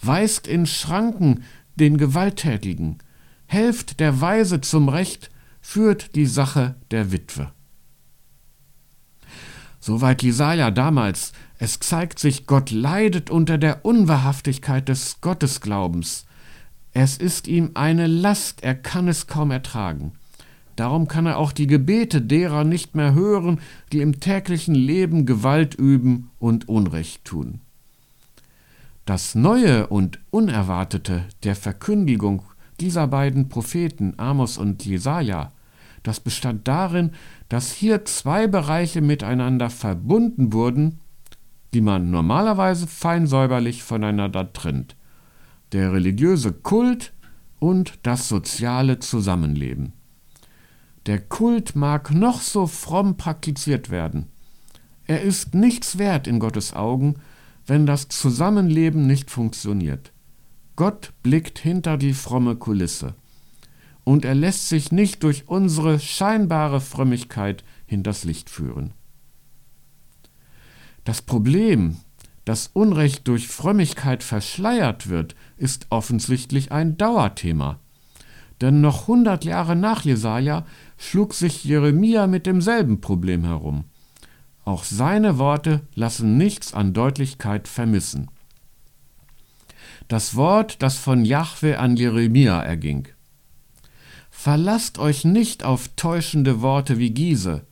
weist 0.00 0.46
in 0.46 0.66
Schranken 0.66 1.44
den 1.78 1.96
Gewalttätigen, 1.96 2.98
helft 3.46 4.00
der 4.00 4.20
Weise 4.20 4.60
zum 4.60 4.88
Recht, 4.88 5.30
führt 5.60 6.14
die 6.14 6.26
Sache 6.26 6.76
der 6.90 7.12
Witwe. 7.12 7.52
Soweit 9.80 10.22
Jesaja 10.22 10.70
damals. 10.70 11.32
Es 11.58 11.80
zeigt 11.80 12.18
sich, 12.18 12.46
Gott 12.46 12.70
leidet 12.70 13.30
unter 13.30 13.58
der 13.58 13.84
Unwahrhaftigkeit 13.84 14.88
des 14.88 15.20
Gottesglaubens. 15.20 16.26
Es 16.92 17.16
ist 17.16 17.48
ihm 17.48 17.70
eine 17.74 18.06
Last, 18.06 18.62
er 18.62 18.74
kann 18.74 19.08
es 19.08 19.26
kaum 19.26 19.50
ertragen. 19.50 20.12
Darum 20.76 21.08
kann 21.08 21.26
er 21.26 21.38
auch 21.38 21.52
die 21.52 21.66
Gebete 21.66 22.22
derer 22.22 22.64
nicht 22.64 22.94
mehr 22.94 23.14
hören, 23.14 23.60
die 23.92 24.00
im 24.00 24.20
täglichen 24.20 24.74
Leben 24.74 25.26
Gewalt 25.26 25.74
üben 25.74 26.30
und 26.38 26.68
Unrecht 26.68 27.24
tun. 27.24 27.60
Das 29.08 29.34
Neue 29.34 29.86
und 29.86 30.18
Unerwartete 30.28 31.24
der 31.42 31.56
Verkündigung 31.56 32.42
dieser 32.78 33.06
beiden 33.06 33.48
Propheten 33.48 34.12
Amos 34.18 34.58
und 34.58 34.84
Jesaja, 34.84 35.50
das 36.02 36.20
bestand 36.20 36.68
darin, 36.68 37.12
dass 37.48 37.72
hier 37.72 38.04
zwei 38.04 38.46
Bereiche 38.46 39.00
miteinander 39.00 39.70
verbunden 39.70 40.52
wurden, 40.52 41.00
die 41.72 41.80
man 41.80 42.10
normalerweise 42.10 42.86
fein 42.86 43.26
säuberlich 43.26 43.82
voneinander 43.82 44.52
trennt. 44.52 44.94
Der 45.72 45.94
religiöse 45.94 46.52
Kult 46.52 47.14
und 47.60 48.00
das 48.02 48.28
soziale 48.28 48.98
Zusammenleben. 48.98 49.94
Der 51.06 51.18
Kult 51.18 51.74
mag 51.74 52.10
noch 52.12 52.42
so 52.42 52.66
fromm 52.66 53.16
praktiziert 53.16 53.88
werden. 53.88 54.26
Er 55.06 55.22
ist 55.22 55.54
nichts 55.54 55.96
wert 55.96 56.26
in 56.26 56.40
Gottes 56.40 56.74
Augen, 56.74 57.14
wenn 57.68 57.86
das 57.86 58.08
Zusammenleben 58.08 59.06
nicht 59.06 59.30
funktioniert. 59.30 60.12
Gott 60.74 61.12
blickt 61.22 61.58
hinter 61.58 61.98
die 61.98 62.14
fromme 62.14 62.56
Kulisse. 62.56 63.14
Und 64.04 64.24
er 64.24 64.34
lässt 64.34 64.70
sich 64.70 64.90
nicht 64.90 65.22
durch 65.22 65.48
unsere 65.48 66.00
scheinbare 66.00 66.80
Frömmigkeit 66.80 67.62
hinters 67.86 68.24
Licht 68.24 68.48
führen. 68.48 68.94
Das 71.04 71.20
Problem, 71.20 71.98
dass 72.46 72.70
Unrecht 72.72 73.28
durch 73.28 73.48
Frömmigkeit 73.48 74.22
verschleiert 74.22 75.10
wird, 75.10 75.36
ist 75.58 75.86
offensichtlich 75.90 76.72
ein 76.72 76.96
Dauerthema. 76.96 77.80
Denn 78.62 78.80
noch 78.80 79.08
hundert 79.08 79.44
Jahre 79.44 79.76
nach 79.76 80.02
Jesaja 80.02 80.64
schlug 80.96 81.34
sich 81.34 81.64
Jeremia 81.64 82.26
mit 82.26 82.46
demselben 82.46 83.02
Problem 83.02 83.44
herum. 83.44 83.84
Auch 84.68 84.84
seine 84.84 85.38
Worte 85.38 85.80
lassen 85.94 86.36
nichts 86.36 86.74
an 86.74 86.92
Deutlichkeit 86.92 87.68
vermissen. 87.68 88.30
Das 90.08 90.34
Wort, 90.34 90.82
das 90.82 90.98
von 90.98 91.24
Jahwe 91.24 91.78
an 91.78 91.96
Jeremia 91.96 92.60
erging. 92.60 93.08
Verlasst 94.28 94.98
euch 94.98 95.24
nicht 95.24 95.64
auf 95.64 95.88
täuschende 95.96 96.60
Worte 96.60 96.98
wie 96.98 97.12
Giese. 97.12 97.64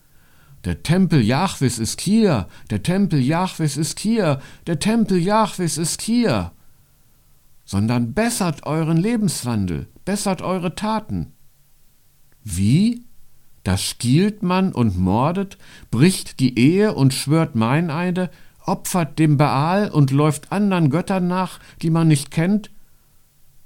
Der 0.64 0.82
Tempel 0.82 1.20
Jahwes 1.20 1.78
ist 1.78 2.00
hier, 2.00 2.48
der 2.70 2.82
Tempel 2.82 3.20
Jahwes 3.20 3.76
ist 3.76 4.00
hier, 4.00 4.40
der 4.66 4.78
Tempel 4.78 5.18
Jahwes 5.18 5.76
ist 5.76 6.00
hier. 6.00 6.52
Sondern 7.66 8.14
bessert 8.14 8.64
euren 8.64 8.96
Lebenswandel, 8.96 9.86
bessert 10.06 10.40
eure 10.40 10.74
Taten. 10.74 11.34
Wie? 12.42 13.04
Da 13.66 13.76
stiehlt 13.76 14.44
man 14.44 14.70
und 14.70 14.96
mordet, 14.96 15.58
bricht 15.90 16.38
die 16.38 16.56
Ehe 16.56 16.94
und 16.94 17.12
schwört 17.12 17.56
Meineide, 17.56 18.30
opfert 18.64 19.18
dem 19.18 19.36
Baal 19.38 19.90
und 19.90 20.12
läuft 20.12 20.52
anderen 20.52 20.88
Göttern 20.88 21.26
nach, 21.26 21.58
die 21.82 21.90
man 21.90 22.06
nicht 22.06 22.30
kennt? 22.30 22.70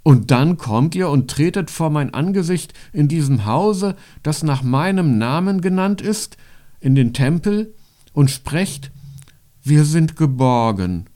Und 0.02 0.30
dann 0.30 0.56
kommt 0.56 0.94
ihr 0.94 1.10
und 1.10 1.30
tretet 1.30 1.70
vor 1.70 1.90
mein 1.90 2.14
Angesicht 2.14 2.72
in 2.94 3.08
diesem 3.08 3.44
Hause, 3.44 3.94
das 4.22 4.42
nach 4.42 4.62
meinem 4.62 5.18
Namen 5.18 5.60
genannt 5.60 6.00
ist, 6.00 6.38
in 6.80 6.94
den 6.94 7.12
Tempel, 7.12 7.74
und 8.14 8.30
sprecht, 8.30 8.92
wir 9.62 9.84
sind 9.84 10.16
geborgen, 10.16 11.10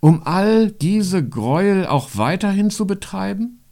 um 0.00 0.22
all 0.22 0.70
diese 0.70 1.26
Gräuel 1.26 1.86
auch 1.86 2.10
weiterhin 2.12 2.68
zu 2.68 2.86
betreiben? 2.86 3.62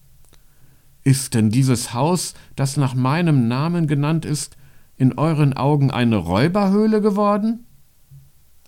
Ist 1.04 1.34
denn 1.34 1.50
dieses 1.50 1.92
Haus, 1.92 2.32
das 2.56 2.78
nach 2.78 2.94
meinem 2.94 3.46
Namen 3.46 3.86
genannt 3.86 4.24
ist, 4.24 4.56
in 4.96 5.18
euren 5.18 5.52
Augen 5.52 5.90
eine 5.90 6.16
Räuberhöhle 6.16 7.02
geworden? 7.02 7.66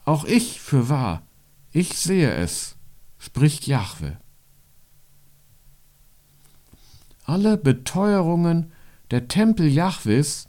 Auch 0.05 0.25
ich, 0.25 0.61
für 0.61 0.91
wahr, 0.91 1.23
ich 1.73 1.99
sehe 1.99 2.33
es, 2.33 2.77
spricht 3.19 3.67
Jahwe. 3.67 4.19
Alle 7.25 7.57
Beteuerungen 7.57 8.73
der 9.11 9.29
Tempel 9.29 9.67
Jahwes, 9.67 10.49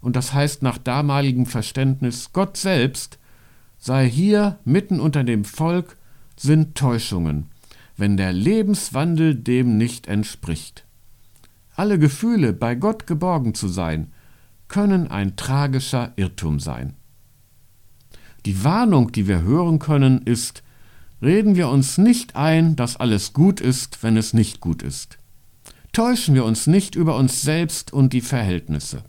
und 0.00 0.16
das 0.16 0.32
heißt 0.32 0.62
nach 0.62 0.78
damaligem 0.78 1.46
Verständnis 1.46 2.32
Gott 2.32 2.56
selbst, 2.56 3.18
sei 3.76 4.08
hier 4.08 4.58
mitten 4.64 5.00
unter 5.00 5.24
dem 5.24 5.44
Volk, 5.44 5.96
sind 6.36 6.76
Täuschungen, 6.76 7.50
wenn 7.96 8.16
der 8.16 8.32
Lebenswandel 8.32 9.34
dem 9.34 9.76
nicht 9.76 10.06
entspricht. 10.06 10.83
Alle 11.76 11.98
Gefühle, 11.98 12.52
bei 12.52 12.74
Gott 12.74 13.06
geborgen 13.06 13.54
zu 13.54 13.68
sein, 13.68 14.12
können 14.68 15.08
ein 15.08 15.36
tragischer 15.36 16.12
Irrtum 16.16 16.60
sein. 16.60 16.94
Die 18.46 18.62
Warnung, 18.62 19.12
die 19.12 19.26
wir 19.26 19.42
hören 19.42 19.78
können, 19.78 20.22
ist, 20.22 20.62
reden 21.22 21.56
wir 21.56 21.68
uns 21.68 21.98
nicht 21.98 22.36
ein, 22.36 22.76
dass 22.76 22.96
alles 22.96 23.32
gut 23.32 23.60
ist, 23.60 24.02
wenn 24.02 24.16
es 24.16 24.34
nicht 24.34 24.60
gut 24.60 24.82
ist. 24.82 25.18
Täuschen 25.92 26.34
wir 26.34 26.44
uns 26.44 26.66
nicht 26.66 26.94
über 26.94 27.16
uns 27.16 27.42
selbst 27.42 27.92
und 27.92 28.12
die 28.12 28.20
Verhältnisse. 28.20 29.04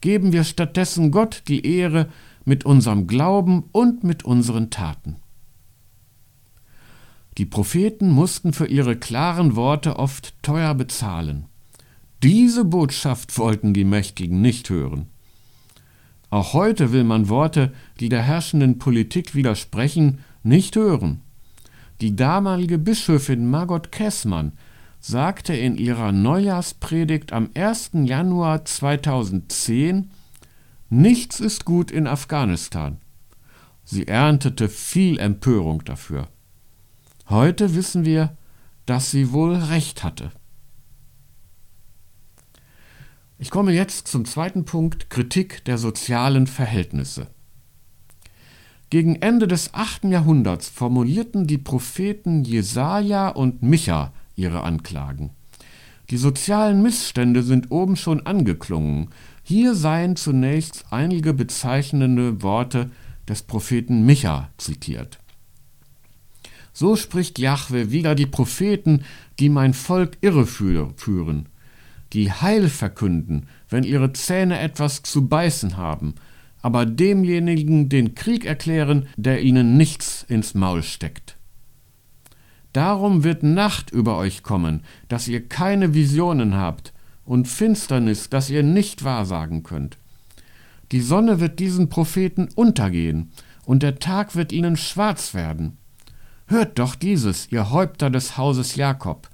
Geben 0.00 0.32
wir 0.32 0.44
stattdessen 0.44 1.10
Gott 1.10 1.42
die 1.48 1.66
Ehre 1.66 2.08
mit 2.44 2.64
unserem 2.64 3.06
Glauben 3.06 3.64
und 3.72 4.04
mit 4.04 4.24
unseren 4.24 4.70
Taten. 4.70 5.16
Die 7.36 7.46
Propheten 7.46 8.10
mussten 8.10 8.52
für 8.52 8.66
ihre 8.66 8.96
klaren 8.96 9.54
Worte 9.54 9.96
oft 9.96 10.34
teuer 10.42 10.74
bezahlen. 10.74 11.47
Diese 12.22 12.64
Botschaft 12.64 13.38
wollten 13.38 13.74
die 13.74 13.84
Mächtigen 13.84 14.40
nicht 14.40 14.70
hören. 14.70 15.06
Auch 16.30 16.52
heute 16.52 16.92
will 16.92 17.04
man 17.04 17.28
Worte, 17.28 17.72
die 18.00 18.08
der 18.08 18.22
herrschenden 18.22 18.78
Politik 18.78 19.34
widersprechen, 19.34 20.18
nicht 20.42 20.74
hören. 20.76 21.20
Die 22.00 22.16
damalige 22.16 22.78
Bischöfin 22.78 23.48
Margot 23.48 23.92
Kessmann 23.92 24.52
sagte 25.00 25.54
in 25.54 25.76
ihrer 25.76 26.12
Neujahrspredigt 26.12 27.32
am 27.32 27.50
1. 27.54 27.90
Januar 28.04 28.64
2010, 28.64 30.10
Nichts 30.90 31.38
ist 31.38 31.64
gut 31.64 31.90
in 31.90 32.06
Afghanistan. 32.06 32.98
Sie 33.84 34.08
erntete 34.08 34.68
viel 34.68 35.18
Empörung 35.18 35.84
dafür. 35.84 36.28
Heute 37.28 37.74
wissen 37.74 38.04
wir, 38.04 38.36
dass 38.86 39.10
sie 39.10 39.32
wohl 39.32 39.54
recht 39.54 40.02
hatte. 40.02 40.30
Ich 43.40 43.50
komme 43.52 43.72
jetzt 43.72 44.08
zum 44.08 44.24
zweiten 44.24 44.64
Punkt, 44.64 45.10
Kritik 45.10 45.64
der 45.64 45.78
sozialen 45.78 46.48
Verhältnisse. 46.48 47.28
Gegen 48.90 49.14
Ende 49.14 49.46
des 49.46 49.74
8. 49.74 50.04
Jahrhunderts 50.04 50.68
formulierten 50.68 51.46
die 51.46 51.58
Propheten 51.58 52.42
Jesaja 52.42 53.28
und 53.28 53.62
Micha 53.62 54.12
ihre 54.34 54.64
Anklagen. 54.64 55.30
Die 56.10 56.16
sozialen 56.16 56.82
Missstände 56.82 57.44
sind 57.44 57.70
oben 57.70 57.94
schon 57.94 58.26
angeklungen. 58.26 59.10
Hier 59.44 59.76
seien 59.76 60.16
zunächst 60.16 60.86
einige 60.90 61.32
bezeichnende 61.32 62.42
Worte 62.42 62.90
des 63.28 63.42
Propheten 63.42 64.04
Micha 64.04 64.50
zitiert. 64.56 65.20
So 66.72 66.96
spricht 66.96 67.38
Jahwe 67.38 67.92
wider 67.92 68.16
die 68.16 68.26
Propheten, 68.26 69.04
die 69.38 69.48
mein 69.48 69.74
Volk 69.74 70.18
irreführen, 70.22 71.48
die 72.12 72.32
Heil 72.32 72.68
verkünden, 72.68 73.48
wenn 73.68 73.84
ihre 73.84 74.12
Zähne 74.12 74.58
etwas 74.58 75.02
zu 75.02 75.28
beißen 75.28 75.76
haben, 75.76 76.14
aber 76.62 76.86
demjenigen 76.86 77.88
den 77.88 78.14
Krieg 78.14 78.44
erklären, 78.44 79.08
der 79.16 79.42
ihnen 79.42 79.76
nichts 79.76 80.24
ins 80.28 80.54
Maul 80.54 80.82
steckt. 80.82 81.36
Darum 82.72 83.24
wird 83.24 83.42
Nacht 83.42 83.90
über 83.90 84.16
euch 84.16 84.42
kommen, 84.42 84.82
dass 85.08 85.28
ihr 85.28 85.48
keine 85.48 85.94
Visionen 85.94 86.56
habt, 86.56 86.92
und 87.24 87.46
Finsternis, 87.46 88.30
dass 88.30 88.48
ihr 88.48 88.62
nicht 88.62 89.04
wahrsagen 89.04 89.62
könnt. 89.62 89.98
Die 90.92 91.02
Sonne 91.02 91.40
wird 91.40 91.58
diesen 91.58 91.90
Propheten 91.90 92.48
untergehen, 92.54 93.32
und 93.66 93.82
der 93.82 93.98
Tag 93.98 94.34
wird 94.34 94.50
ihnen 94.50 94.78
schwarz 94.78 95.34
werden. 95.34 95.76
Hört 96.46 96.78
doch 96.78 96.94
dieses, 96.94 97.52
ihr 97.52 97.70
Häupter 97.70 98.08
des 98.08 98.38
Hauses 98.38 98.76
Jakob, 98.76 99.28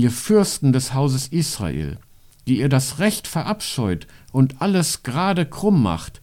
ihr 0.00 0.10
Fürsten 0.10 0.72
des 0.72 0.94
Hauses 0.94 1.28
Israel, 1.28 1.98
die 2.46 2.58
ihr 2.58 2.68
das 2.68 2.98
Recht 2.98 3.26
verabscheut 3.26 4.06
und 4.32 4.62
alles 4.62 5.02
gerade 5.02 5.44
krumm 5.46 5.82
macht, 5.82 6.20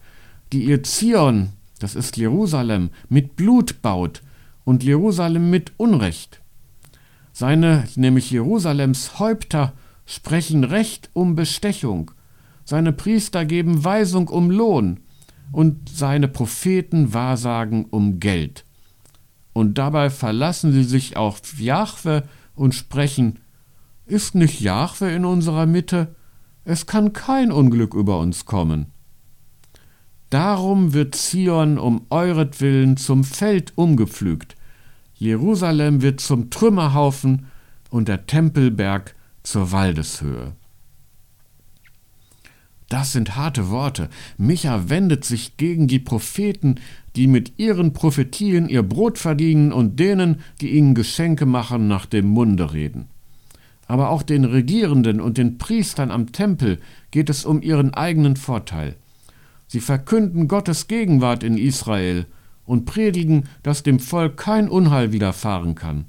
die 0.52 0.64
ihr 0.64 0.84
Zion, 0.84 1.50
das 1.80 1.96
ist 1.96 2.18
Jerusalem, 2.18 2.90
mit 3.10 3.36
Blut 3.36 3.82
baut 3.82 4.22
und 4.66 4.84
Jerusalem 4.84 5.50
mit 5.50 5.74
Unrecht. 5.78 6.42
Seine, 7.34 7.88
nämlich 7.96 8.32
Jerusalems 8.32 9.20
Häupter, 9.20 9.74
sprechen 10.06 10.64
Recht 10.64 11.10
um 11.14 11.36
Bestechung, 11.36 12.12
seine 12.66 12.94
Priester 12.94 13.46
geben 13.46 13.84
Weisung 13.84 14.28
um 14.28 14.50
Lohn 14.50 15.02
und 15.52 15.90
seine 15.90 16.28
Propheten 16.28 17.14
wahrsagen 17.14 17.86
um 17.86 18.20
Geld. 18.20 18.66
Und 19.54 19.78
dabei 19.78 20.10
verlassen 20.10 20.72
sie 20.72 20.84
sich 20.84 21.16
auf 21.16 21.60
Jahwe 21.60 22.24
und 22.56 22.74
sprechen, 22.74 23.40
ist 24.08 24.36
nicht 24.36 24.60
Jahwe 24.62 25.12
in 25.12 25.26
unserer 25.26 25.66
Mitte? 25.66 26.16
Es 26.64 26.86
kann 26.86 27.14
kein 27.14 27.52
Unglück 27.52 27.94
über 27.94 28.20
uns 28.20 28.46
kommen. 28.46 28.88
Darum 30.30 30.94
wird 30.94 31.16
Zion 31.16 31.78
um 31.78 32.06
euretwillen 32.10 32.98
zum 32.98 33.24
Feld 33.24 33.74
umgepflügt, 33.76 34.58
Jerusalem 35.20 36.02
wird 36.02 36.20
zum 36.20 36.50
Trümmerhaufen 36.50 37.48
und 37.90 38.08
der 38.08 38.28
Tempelberg 38.28 39.16
zur 39.44 39.72
Waldeshöhe. 39.72 40.54
Das 42.90 43.12
sind 43.12 43.36
harte 43.36 43.70
Worte. 43.70 44.10
Micha 44.38 44.90
wendet 44.90 45.26
sich 45.26 45.58
gegen 45.58 45.88
die 45.88 46.00
Propheten, 46.00 46.76
die 47.16 47.28
mit 47.28 47.58
ihren 47.58 47.94
Prophetien 47.94 48.70
ihr 48.70 48.84
Brot 48.84 49.18
verdienen 49.18 49.74
und 49.74 50.00
denen, 50.00 50.42
die 50.62 50.70
ihnen 50.78 50.94
Geschenke 50.96 51.46
machen, 51.46 51.88
nach 51.88 52.06
dem 52.06 52.28
Munde 52.28 52.74
reden. 52.74 53.10
Aber 53.88 54.10
auch 54.10 54.22
den 54.22 54.44
Regierenden 54.44 55.22
und 55.22 55.38
den 55.38 55.58
Priestern 55.58 56.12
am 56.12 56.32
Tempel 56.32 56.80
geht 57.12 57.30
es 57.30 57.46
um 57.46 57.62
ihren 57.62 57.94
eigenen 57.94 58.36
Vorteil. 58.36 58.96
Sie 59.68 59.80
verkünden 59.80 60.48
Gottes 60.48 60.88
Gegenwart 60.88 61.44
in 61.44 61.58
Israel 61.58 62.26
und 62.66 62.86
predigen, 62.86 63.48
dass 63.64 63.84
dem 63.84 64.00
Volk 64.00 64.38
kein 64.38 64.70
Unheil 64.70 65.12
widerfahren 65.14 65.76
kann. 65.76 66.06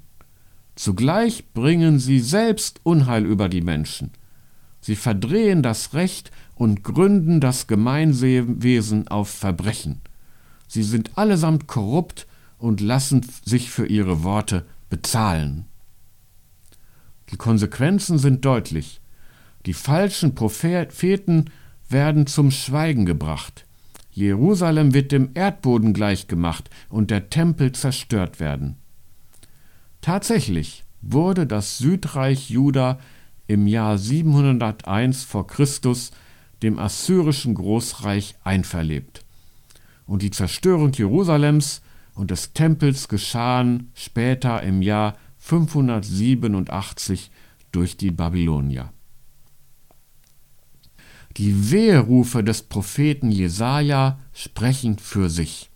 Zugleich 0.75 1.45
bringen 1.53 1.99
sie 1.99 2.19
selbst 2.19 2.79
Unheil 2.83 3.25
über 3.25 3.49
die 3.49 3.61
Menschen. 3.61 4.11
Sie 4.81 4.95
verdrehen 4.95 5.61
das 5.61 5.93
Recht 5.93 6.31
und 6.55 6.83
gründen 6.83 7.41
das 7.41 7.67
Gemeinwesen 7.67 9.07
auf 9.07 9.29
Verbrechen. 9.29 10.01
Sie 10.67 10.83
sind 10.83 11.17
allesamt 11.17 11.67
korrupt 11.67 12.27
und 12.57 12.79
lassen 12.79 13.25
sich 13.43 13.71
für 13.71 13.87
ihre 13.87 14.23
Worte 14.23 14.65
bezahlen. 14.89 15.65
Die 17.31 17.37
Konsequenzen 17.37 18.17
sind 18.17 18.45
deutlich. 18.45 19.01
Die 19.65 19.73
falschen 19.73 20.35
Propheten 20.35 21.45
werden 21.89 22.27
zum 22.27 22.51
Schweigen 22.51 23.05
gebracht. 23.05 23.65
Jerusalem 24.11 24.93
wird 24.93 25.11
dem 25.11 25.31
Erdboden 25.33 25.93
gleichgemacht 25.93 26.69
und 26.89 27.11
der 27.11 27.29
Tempel 27.29 27.71
zerstört 27.71 28.39
werden. 28.39 28.75
Tatsächlich 30.01 30.83
wurde 31.01 31.45
das 31.45 31.77
Südreich 31.77 32.49
Juda 32.49 32.99
im 33.47 33.67
Jahr 33.67 33.97
701 33.97 35.23
vor 35.23 35.47
Christus 35.47 36.11
dem 36.61 36.77
assyrischen 36.79 37.53
Großreich 37.53 38.35
einverlebt. 38.43 39.23
Und 40.05 40.21
die 40.21 40.31
Zerstörung 40.31 40.91
Jerusalems 40.91 41.81
und 42.15 42.31
des 42.31 42.53
Tempels 42.53 43.07
geschahen 43.07 43.91
später 43.93 44.61
im 44.63 44.81
Jahr 44.81 45.15
587 45.49 47.31
durch 47.71 47.97
die 47.97 48.11
Babylonier. 48.11 48.93
Die 51.37 51.71
Weherufe 51.71 52.43
des 52.43 52.61
Propheten 52.61 53.31
Jesaja 53.31 54.19
sprechen 54.31 54.99
für 54.99 55.27
sich. 55.27 55.71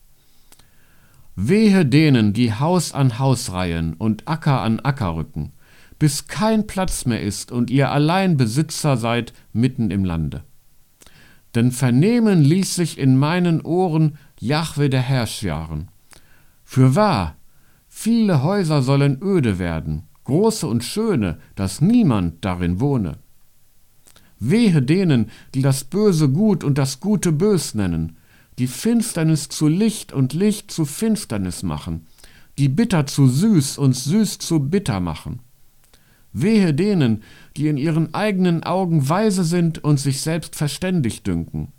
Wehe 1.36 1.88
denen, 1.88 2.34
die 2.34 2.54
Haus 2.54 2.94
an 2.94 3.18
Haus 3.18 3.52
reihen 3.52 3.96
und 3.96 4.28
Acker 4.28 4.62
an 4.62 4.80
Acker 4.80 5.16
rücken, 5.16 5.54
bis 5.98 6.28
kein 6.28 6.68
Platz 6.68 7.06
mehr 7.06 7.22
ist 7.22 7.52
und 7.52 7.72
ihr 7.72 7.92
allein 7.92 8.38
Besitzer 8.38 8.96
seid 8.96 9.34
mitten 9.54 9.90
im 9.90 10.06
Lande. 10.06 10.44
Denn 11.56 11.72
vernehmen 11.72 12.44
ließ 12.44 12.76
sich 12.76 13.00
in 13.00 13.18
meinen 13.18 13.62
Ohren 13.62 14.20
Jahwe 14.40 14.92
der 14.92 15.02
Herrscharen. 15.02 15.90
Für 16.64 16.96
wahr, 16.96 17.38
viele 18.04 18.44
Häuser 18.44 18.82
sollen 18.82 19.18
öde 19.22 19.60
werden, 19.60 20.04
große 20.26 20.68
und 20.68 20.84
schöne, 20.84 21.38
dass 21.56 21.80
niemand 21.80 22.44
darin 22.44 22.82
wohne. 22.82 23.14
Wehe 24.40 24.82
denen, 24.82 25.32
die 25.56 25.62
das 25.62 25.86
Böse 25.86 26.28
gut 26.28 26.66
und 26.66 26.78
das 26.78 27.00
Gute 27.00 27.32
bös 27.32 27.76
nennen, 27.76 28.18
die 28.60 28.68
Finsternis 28.68 29.48
zu 29.48 29.70
Licht 29.70 30.12
und 30.12 30.34
Licht 30.34 30.70
zu 30.70 30.84
Finsternis 30.84 31.64
machen, 31.64 32.06
die 32.58 32.68
bitter 32.68 33.06
zu 33.06 33.26
süß 33.26 33.78
und 33.78 33.96
süß 33.96 34.38
zu 34.38 34.60
bitter 34.60 35.00
machen. 35.00 35.40
Wehe 36.34 36.74
denen, 36.74 37.24
die 37.56 37.70
in 37.70 37.78
ihren 37.78 38.14
eigenen 38.14 38.64
Augen 38.64 39.08
weise 39.08 39.46
sind 39.46 39.82
und 39.82 39.98
sich 39.98 40.20
selbst 40.20 40.58
verständig 40.58 41.24
dünken. 41.24 41.70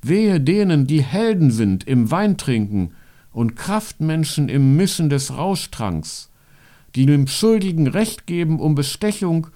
Wehe 0.00 0.40
denen, 0.40 0.86
die 0.86 1.02
Helden 1.02 1.50
sind 1.50 1.86
im 1.86 2.10
Weintrinken 2.10 2.92
und 3.38 3.54
Kraftmenschen 3.54 4.48
im 4.48 4.74
Mischen 4.74 5.10
des 5.10 5.36
Rauschtranks, 5.36 6.28
die 6.96 7.06
dem 7.06 7.28
Schuldigen 7.28 7.86
Recht 7.86 8.26
geben 8.26 8.58
um 8.58 8.74
Bestechung 8.74 9.46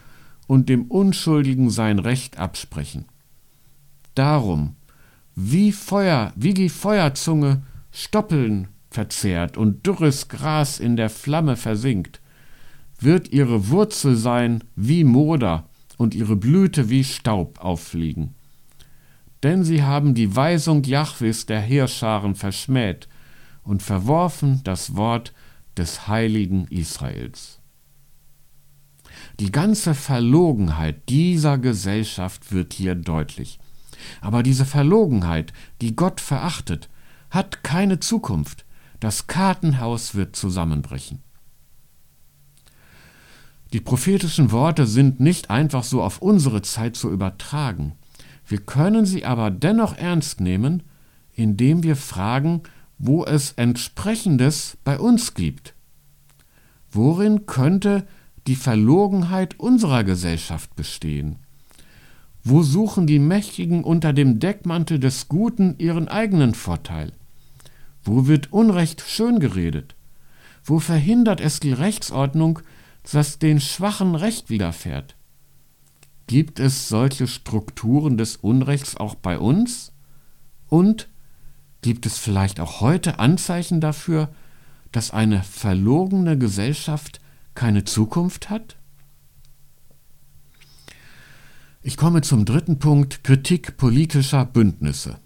und 0.47 0.69
dem 0.69 0.85
Unschuldigen 0.85 1.69
sein 1.69 1.99
Recht 1.99 2.39
absprechen. 2.39 3.07
Darum, 4.15 4.77
wie 5.35 5.73
Feuer, 5.73 6.33
wie 6.37 6.55
die 6.55 6.69
Feuerzunge 6.69 7.65
Stoppeln 7.91 8.69
verzehrt 8.89 9.57
und 9.57 9.85
dürres 9.85 10.29
Gras 10.29 10.79
in 10.79 10.97
der 10.97 11.11
Flamme 11.11 11.57
versinkt, 11.57 12.21
wird 13.01 13.33
ihre 13.33 13.69
Wurzel 13.69 14.15
sein 14.15 14.63
wie 14.77 15.03
Moder 15.03 15.69
und 15.97 16.15
ihre 16.15 16.37
Blüte 16.37 16.89
wie 16.89 17.03
Staub 17.03 17.59
auffliegen. 17.59 18.37
Denn 19.43 19.65
sie 19.65 19.83
haben 19.83 20.15
die 20.15 20.37
Weisung 20.37 20.85
Jahwes 20.85 21.47
der 21.47 21.61
Heerscharen 21.61 22.37
verschmäht 22.37 23.09
und 23.65 23.83
verworfen 23.83 24.61
das 24.65 24.97
Wort 24.97 25.33
des 25.77 26.09
heiligen 26.09 26.67
Israels. 26.69 27.61
Die 29.41 29.53
ganze 29.53 29.95
Verlogenheit 29.95 31.09
dieser 31.09 31.59
Gesellschaft 31.59 32.53
wird 32.53 32.73
hier 32.73 32.95
deutlich. 32.95 33.59
Aber 34.21 34.43
diese 34.43 34.65
Verlogenheit, 34.65 35.53
die 35.81 35.95
Gott 35.95 36.21
verachtet, 36.21 36.89
hat 37.31 37.63
keine 37.63 38.01
Zukunft. 38.01 38.65
Das 39.01 39.27
Kartenhaus 39.27 40.15
wird 40.15 40.37
zusammenbrechen. 40.37 41.23
Die 43.73 43.81
prophetischen 43.81 44.53
Worte 44.53 44.87
sind 44.87 45.19
nicht 45.19 45.51
einfach 45.51 45.83
so 45.83 46.03
auf 46.03 46.21
unsere 46.21 46.63
Zeit 46.63 46.95
zu 46.95 47.11
übertragen. 47.11 47.93
Wir 48.47 48.59
können 48.59 49.07
sie 49.07 49.25
aber 49.25 49.51
dennoch 49.51 49.97
ernst 49.97 50.41
nehmen, 50.41 50.83
indem 51.33 51.83
wir 51.83 51.97
fragen, 51.97 52.63
wo 53.03 53.25
es 53.25 53.51
entsprechendes 53.53 54.79
bei 54.85 54.97
uns 54.97 55.35
gibt. 55.35 55.75
Worin 56.93 57.47
könnte 57.47 58.07
die 58.47 58.55
Verlogenheit 58.55 59.59
unserer 59.59 60.05
Gesellschaft 60.05 60.77
bestehen? 60.77 61.37
Wo 62.45 62.63
suchen 62.63 63.09
die 63.09 63.19
Mächtigen 63.19 63.83
unter 63.83 64.13
dem 64.13 64.39
Deckmantel 64.39 65.01
des 65.01 65.27
Guten 65.29 65.75
ihren 65.79 66.07
eigenen 66.07 66.55
Vorteil? 66.55 67.13
Wo 68.05 68.29
wird 68.29 68.53
Unrecht 68.53 69.01
schön 69.01 69.41
geredet? 69.41 69.97
Wo 70.65 70.79
verhindert 70.79 71.41
es 71.41 71.59
die 71.59 71.73
Rechtsordnung, 71.73 72.61
dass 73.11 73.41
den 73.41 73.61
Schwachen 73.61 74.15
Recht 74.15 74.49
widerfährt? 74.49 75.17
Gibt 76.29 76.61
es 76.61 76.89
solche 76.89 77.27
Strukturen 77.27 78.17
des 78.17 78.37
Unrechts 78.37 78.97
auch 78.97 79.17
bei 79.17 79.41
uns? 79.41 79.93
Und 80.69 81.09
gibt 81.83 82.07
es 82.07 82.19
vielleicht 82.19 82.61
auch 82.61 82.81
heute 82.81 83.19
Anzeichen 83.19 83.81
dafür, 83.81 84.31
dass 84.93 85.11
eine 85.11 85.43
verlogene 85.43 86.39
Gesellschaft 86.39 87.21
keine 87.55 87.85
Zukunft 87.85 88.49
hat? 88.49 88.77
Ich 91.83 91.97
komme 91.97 92.23
zum 92.23 92.45
dritten 92.45 92.79
Punkt 92.79 93.25
Kritik 93.25 93.77
politischer 93.77 94.45
Bündnisse. 94.45 95.19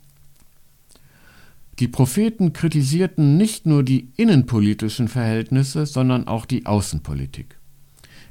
Die 1.79 1.89
Propheten 1.89 2.55
kritisierten 2.55 3.37
nicht 3.37 3.67
nur 3.67 3.83
die 3.83 4.09
innenpolitischen 4.17 5.09
Verhältnisse, 5.09 5.85
sondern 5.85 6.27
auch 6.27 6.47
die 6.47 6.65
Außenpolitik. 6.65 7.56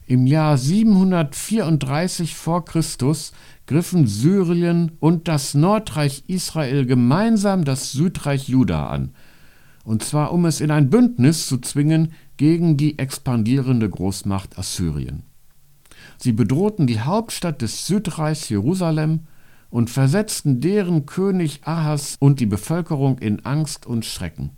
Im 0.08 0.28
Jahr 0.28 0.56
734 0.56 2.36
vor 2.36 2.64
Christus 2.64 3.32
griffen 3.66 4.06
Syrien 4.06 4.92
und 5.00 5.28
das 5.28 5.56
Nordreich 5.56 6.26
Israel 6.28 6.86
gemeinsam 6.86 7.66
das 7.66 7.92
Südreich 7.92 8.48
Juda 8.48 8.88
an, 8.88 9.16
und 9.84 10.04
zwar 10.04 10.32
um 10.32 10.46
es 10.46 10.62
in 10.62 10.70
ein 10.70 10.92
Bündnis 10.92 11.48
zu 11.48 11.58
zwingen 11.58 12.14
gegen 12.38 12.78
die 12.78 13.00
expandierende 13.00 13.90
Großmacht 13.90 14.60
Assyrien. 14.60 15.24
Sie 16.18 16.34
bedrohten 16.34 16.86
die 16.86 17.02
Hauptstadt 17.02 17.64
des 17.64 17.88
Südreichs 17.88 18.48
Jerusalem 18.50 19.22
und 19.72 19.90
versetzten 19.90 20.62
deren 20.62 21.08
König 21.08 21.62
Ahas 21.66 22.16
und 22.20 22.40
die 22.40 22.46
Bevölkerung 22.46 23.18
in 23.18 23.44
Angst 23.44 23.88
und 23.88 24.06
Schrecken. 24.06 24.52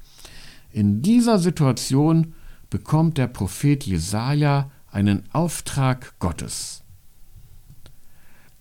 In 0.71 1.01
dieser 1.01 1.39
Situation 1.39 2.33
bekommt 2.69 3.17
der 3.17 3.27
Prophet 3.27 3.86
Jesaja 3.86 4.69
einen 4.97 5.25
Auftrag 5.31 6.15
Gottes. 6.17 6.83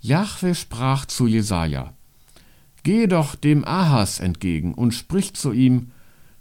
Jahwe 0.01 0.55
sprach 0.55 1.07
zu 1.07 1.27
Jesaja: 1.27 1.95
Geh 2.83 3.07
doch 3.07 3.37
dem 3.37 3.65
Ahas 3.65 4.21
entgegen 4.21 4.75
und 4.75 4.93
sprich 4.93 5.33
zu 5.33 5.53
ihm: 5.53 5.93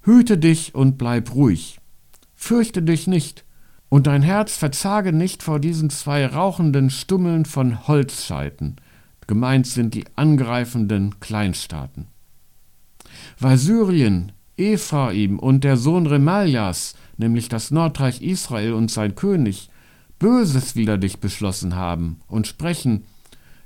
Hüte 0.02 0.38
dich 0.38 0.76
und 0.76 0.98
bleib 0.98 1.34
ruhig. 1.34 1.80
Fürchte 2.36 2.82
dich 2.82 3.08
nicht, 3.08 3.46
und 3.88 4.08
dein 4.08 4.22
Herz 4.22 4.58
verzage 4.58 5.14
nicht 5.14 5.42
vor 5.42 5.62
diesen 5.62 5.90
zwei 5.90 6.26
rauchenden 6.26 6.90
Stummeln 6.90 7.46
von 7.46 7.88
Holzscheiten. 7.88 8.76
Gemeint 9.28 9.66
sind 9.66 9.94
die 9.94 10.04
angreifenden 10.18 11.22
Kleinstaaten. 11.22 12.08
Weil 13.40 13.58
Syrien, 13.58 14.34
Ephraim 14.58 15.40
und 15.40 15.64
der 15.64 15.78
Sohn 15.78 16.06
Remaljas, 16.06 16.96
nämlich 17.16 17.48
das 17.48 17.72
Nordreich 17.72 18.22
Israel 18.22 18.74
und 18.74 18.92
sein 18.92 19.16
König, 19.16 19.70
Böses 20.20 20.76
wider 20.76 20.98
dich 20.98 21.20
beschlossen 21.20 21.76
haben 21.76 22.20
und 22.28 22.48
sprechen, 22.48 23.06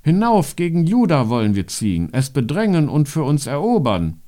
Hinauf 0.02 0.56
gegen 0.56 0.86
Juda 0.86 1.30
wollen 1.30 1.56
wir 1.56 1.68
ziehen, 1.68 2.10
es 2.14 2.30
bedrängen 2.30 2.88
und 2.88 3.10
für 3.10 3.24
uns 3.24 3.48
erobern. 3.48 4.22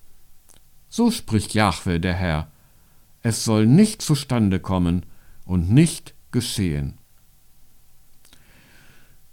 So 0.89 1.11
spricht 1.11 1.53
Jahwe 1.53 1.99
der 1.99 2.13
Herr, 2.13 2.51
es 3.23 3.45
soll 3.45 3.65
nicht 3.65 4.01
zustande 4.01 4.59
kommen, 4.59 5.05
und 5.45 5.69
nicht 5.69 6.15
geschehen. 6.31 6.93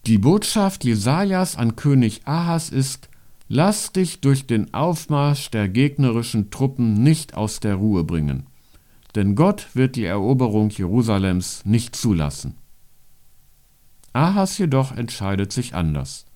Die 0.07 0.19
Botschaft 0.19 0.85
Jesajas 0.85 1.57
an 1.57 1.77
König 1.77 2.23
Ahas 2.27 2.71
ist: 2.71 3.09
Lass 3.49 3.93
dich 3.93 4.21
durch 4.21 4.47
den 4.47 4.75
Aufmarsch 4.75 5.51
der 5.51 5.69
gegnerischen 5.69 6.51
Truppen 6.51 7.03
nicht 7.03 7.35
aus 7.35 7.61
der 7.61 7.77
Ruhe 7.77 8.05
bringen, 8.05 8.47
denn 9.15 9.35
Gott 9.35 9.69
wird 9.75 9.97
die 9.97 10.05
Eroberung 10.05 10.71
Jerusalems 10.71 11.65
nicht 11.65 11.95
zulassen. 11.95 12.57
Ahas 14.19 14.59
jedoch 14.59 14.97
entscheidet 14.97 15.53
sich 15.53 15.77
anders. 15.77 16.27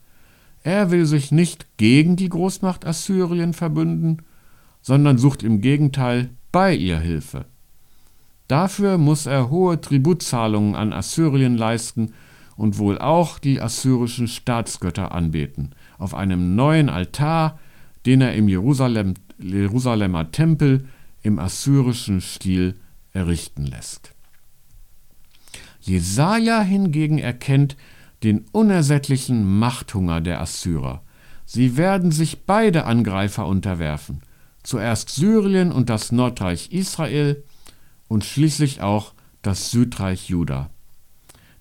Er 0.63 0.93
will 0.93 1.05
sich 1.05 1.33
nicht 1.33 1.67
gegen 1.79 2.15
die 2.15 2.29
Großmacht 2.29 2.87
Assyrien 2.87 3.55
verbünden, 3.55 4.19
sondern 4.81 5.19
sucht 5.19 5.43
im 5.43 5.61
Gegenteil 5.61 6.31
bei 6.53 6.77
ihr 6.77 7.01
Hilfe. 7.01 7.45
Dafür 8.47 8.99
muss 8.99 9.27
er 9.27 9.51
hohe 9.51 9.81
Tributzahlungen 9.81 10.77
an 10.77 10.93
Assyrien 10.93 11.57
leisten 11.57 12.13
und 12.57 12.79
wohl 12.79 12.99
auch 12.99 13.41
die 13.41 13.61
assyrischen 13.61 14.29
Staatsgötter 14.29 15.11
anbeten, 15.11 15.71
auf 15.99 16.15
einem 16.15 16.55
neuen 16.55 16.89
Altar, 16.89 17.59
den 18.07 18.21
er 18.21 18.35
im 18.35 18.47
Jerusalem, 18.47 19.15
Jerusalemer 19.39 20.31
Tempel 20.31 20.87
im 21.23 21.41
assyrischen 21.41 22.21
Stil 22.21 22.77
errichten 23.13 23.67
lässt. 23.67 24.15
Jesaja 25.83 26.63
hingegen 26.63 27.19
erkennt 27.19 27.77
den 28.23 28.45
unersättlichen 28.53 29.59
Machthunger 29.59 30.21
der 30.21 30.41
Assyrer. 30.41 31.03
Sie 31.45 31.77
werden 31.77 32.13
sich 32.13 32.45
beide 32.45 32.85
Angreifer 32.85 33.47
unterwerfen. 33.47 34.23
Zuerst 34.63 35.11
Syrien 35.11 35.73
und 35.73 35.91
das 35.91 36.13
Nordreich 36.13 36.71
Israel, 36.71 37.43
und 38.09 38.25
schließlich 38.25 38.83
auch 38.83 39.15
das 39.41 39.71
Südreich 39.71 40.29
Juda. 40.29 40.69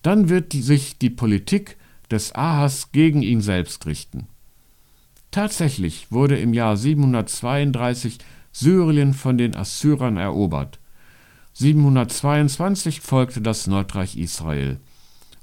Dann 0.01 0.27
wird 0.27 0.51
sich 0.51 0.97
die 0.97 1.09
Politik 1.09 1.77
des 2.11 2.35
Ahas 2.35 2.91
gegen 2.91 3.21
ihn 3.21 3.39
selbst 3.39 3.85
richten. 3.85 4.27
Tatsächlich 5.31 6.11
wurde 6.11 6.37
im 6.37 6.53
Jahr 6.53 6.75
732 6.75 8.17
Syrien 8.51 9.13
von 9.13 9.37
den 9.37 9.55
Assyrern 9.55 10.17
erobert. 10.17 10.80
722 11.53 13.01
folgte 13.01 13.41
das 13.41 13.67
Nordreich 13.67 14.17
Israel 14.17 14.79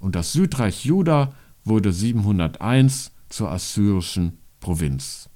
und 0.01 0.15
das 0.15 0.33
Südreich 0.33 0.85
Juda 0.85 1.35
wurde 1.65 1.93
701 1.93 3.13
zur 3.29 3.51
assyrischen 3.51 4.39
Provinz. 4.61 5.29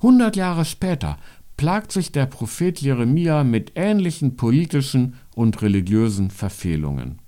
Hundert 0.00 0.36
Jahre 0.36 0.64
später 0.64 1.18
plagt 1.56 1.92
sich 1.92 2.12
der 2.12 2.26
Prophet 2.26 2.80
Jeremia 2.80 3.44
mit 3.44 3.72
ähnlichen 3.76 4.36
politischen 4.36 5.14
und 5.34 5.62
religiösen 5.62 6.30
Verfehlungen. 6.30 7.20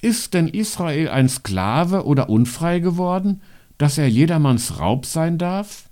Ist 0.00 0.34
denn 0.34 0.48
Israel 0.48 1.08
ein 1.08 1.28
Sklave 1.28 2.04
oder 2.06 2.30
unfrei 2.30 2.78
geworden, 2.78 3.42
dass 3.78 3.98
er 3.98 4.08
jedermanns 4.08 4.78
Raub 4.78 5.04
sein 5.06 5.38
darf? 5.38 5.88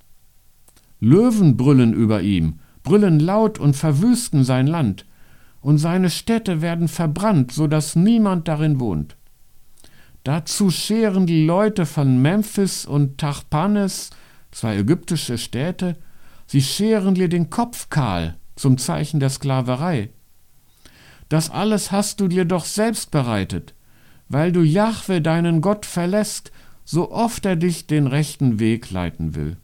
Löwen 1.00 1.56
brüllen 1.56 1.92
über 1.92 2.22
ihm, 2.22 2.60
brüllen 2.86 3.20
laut 3.20 3.58
und 3.58 3.76
verwüsten 3.76 4.44
sein 4.44 4.66
Land, 4.66 5.04
und 5.60 5.76
seine 5.78 6.08
Städte 6.08 6.62
werden 6.62 6.88
verbrannt, 6.88 7.52
so 7.52 7.66
dass 7.66 7.96
niemand 7.96 8.48
darin 8.48 8.80
wohnt. 8.80 9.16
Dazu 10.24 10.70
scheren 10.70 11.26
die 11.26 11.44
Leute 11.44 11.84
von 11.84 12.22
Memphis 12.22 12.86
und 12.86 13.18
Tachpanes, 13.18 14.10
zwei 14.52 14.76
ägyptische 14.76 15.36
Städte, 15.36 15.96
Sie 16.46 16.62
scheren 16.62 17.14
dir 17.14 17.28
den 17.28 17.50
Kopf 17.50 17.90
kahl 17.90 18.36
zum 18.54 18.78
Zeichen 18.78 19.18
der 19.18 19.30
Sklaverei. 19.30 20.10
Das 21.28 21.50
alles 21.50 21.90
hast 21.90 22.20
du 22.20 22.28
dir 22.28 22.44
doch 22.44 22.64
selbst 22.64 23.10
bereitet, 23.10 23.74
weil 24.28 24.52
du 24.52 24.62
Jahwe 24.62 25.20
deinen 25.20 25.60
Gott 25.60 25.84
verlässt, 25.84 26.52
so 26.84 27.10
oft 27.10 27.44
er 27.44 27.56
dich 27.56 27.88
den 27.88 28.06
rechten 28.06 28.60
Weg 28.60 28.92
leiten 28.92 29.34
will. 29.34 29.56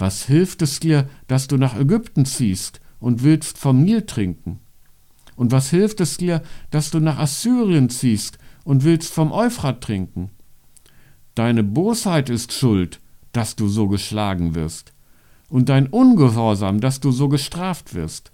Was 0.00 0.24
hilft 0.24 0.62
es 0.62 0.80
dir, 0.80 1.10
dass 1.26 1.46
du 1.46 1.58
nach 1.58 1.78
Ägypten 1.78 2.24
ziehst 2.24 2.80
und 3.00 3.22
willst 3.22 3.58
vom 3.58 3.82
Nil 3.82 4.06
trinken? 4.06 4.58
Und 5.36 5.52
was 5.52 5.68
hilft 5.68 6.00
es 6.00 6.16
dir, 6.16 6.42
dass 6.70 6.90
du 6.90 7.00
nach 7.00 7.18
Assyrien 7.18 7.90
ziehst 7.90 8.38
und 8.64 8.82
willst 8.82 9.12
vom 9.12 9.30
Euphrat 9.30 9.82
trinken? 9.82 10.30
Deine 11.34 11.62
Bosheit 11.62 12.30
ist 12.30 12.54
schuld, 12.54 12.98
dass 13.32 13.56
du 13.56 13.68
so 13.68 13.88
geschlagen 13.88 14.54
wirst 14.54 14.94
und 15.50 15.68
dein 15.68 15.86
Ungehorsam, 15.86 16.80
dass 16.80 17.00
du 17.00 17.12
so 17.12 17.28
gestraft 17.28 17.92
wirst. 17.92 18.32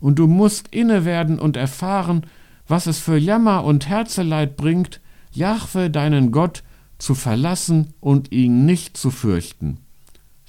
Und 0.00 0.18
du 0.18 0.26
musst 0.26 0.66
inne 0.74 1.04
werden 1.04 1.38
und 1.38 1.56
erfahren, 1.56 2.26
was 2.66 2.88
es 2.88 2.98
für 2.98 3.16
Jammer 3.16 3.62
und 3.62 3.88
Herzeleid 3.88 4.56
bringt, 4.56 5.00
Jahwe, 5.30 5.90
deinen 5.90 6.32
Gott, 6.32 6.64
zu 6.98 7.14
verlassen 7.14 7.94
und 8.00 8.32
ihn 8.32 8.66
nicht 8.66 8.96
zu 8.96 9.12
fürchten. 9.12 9.78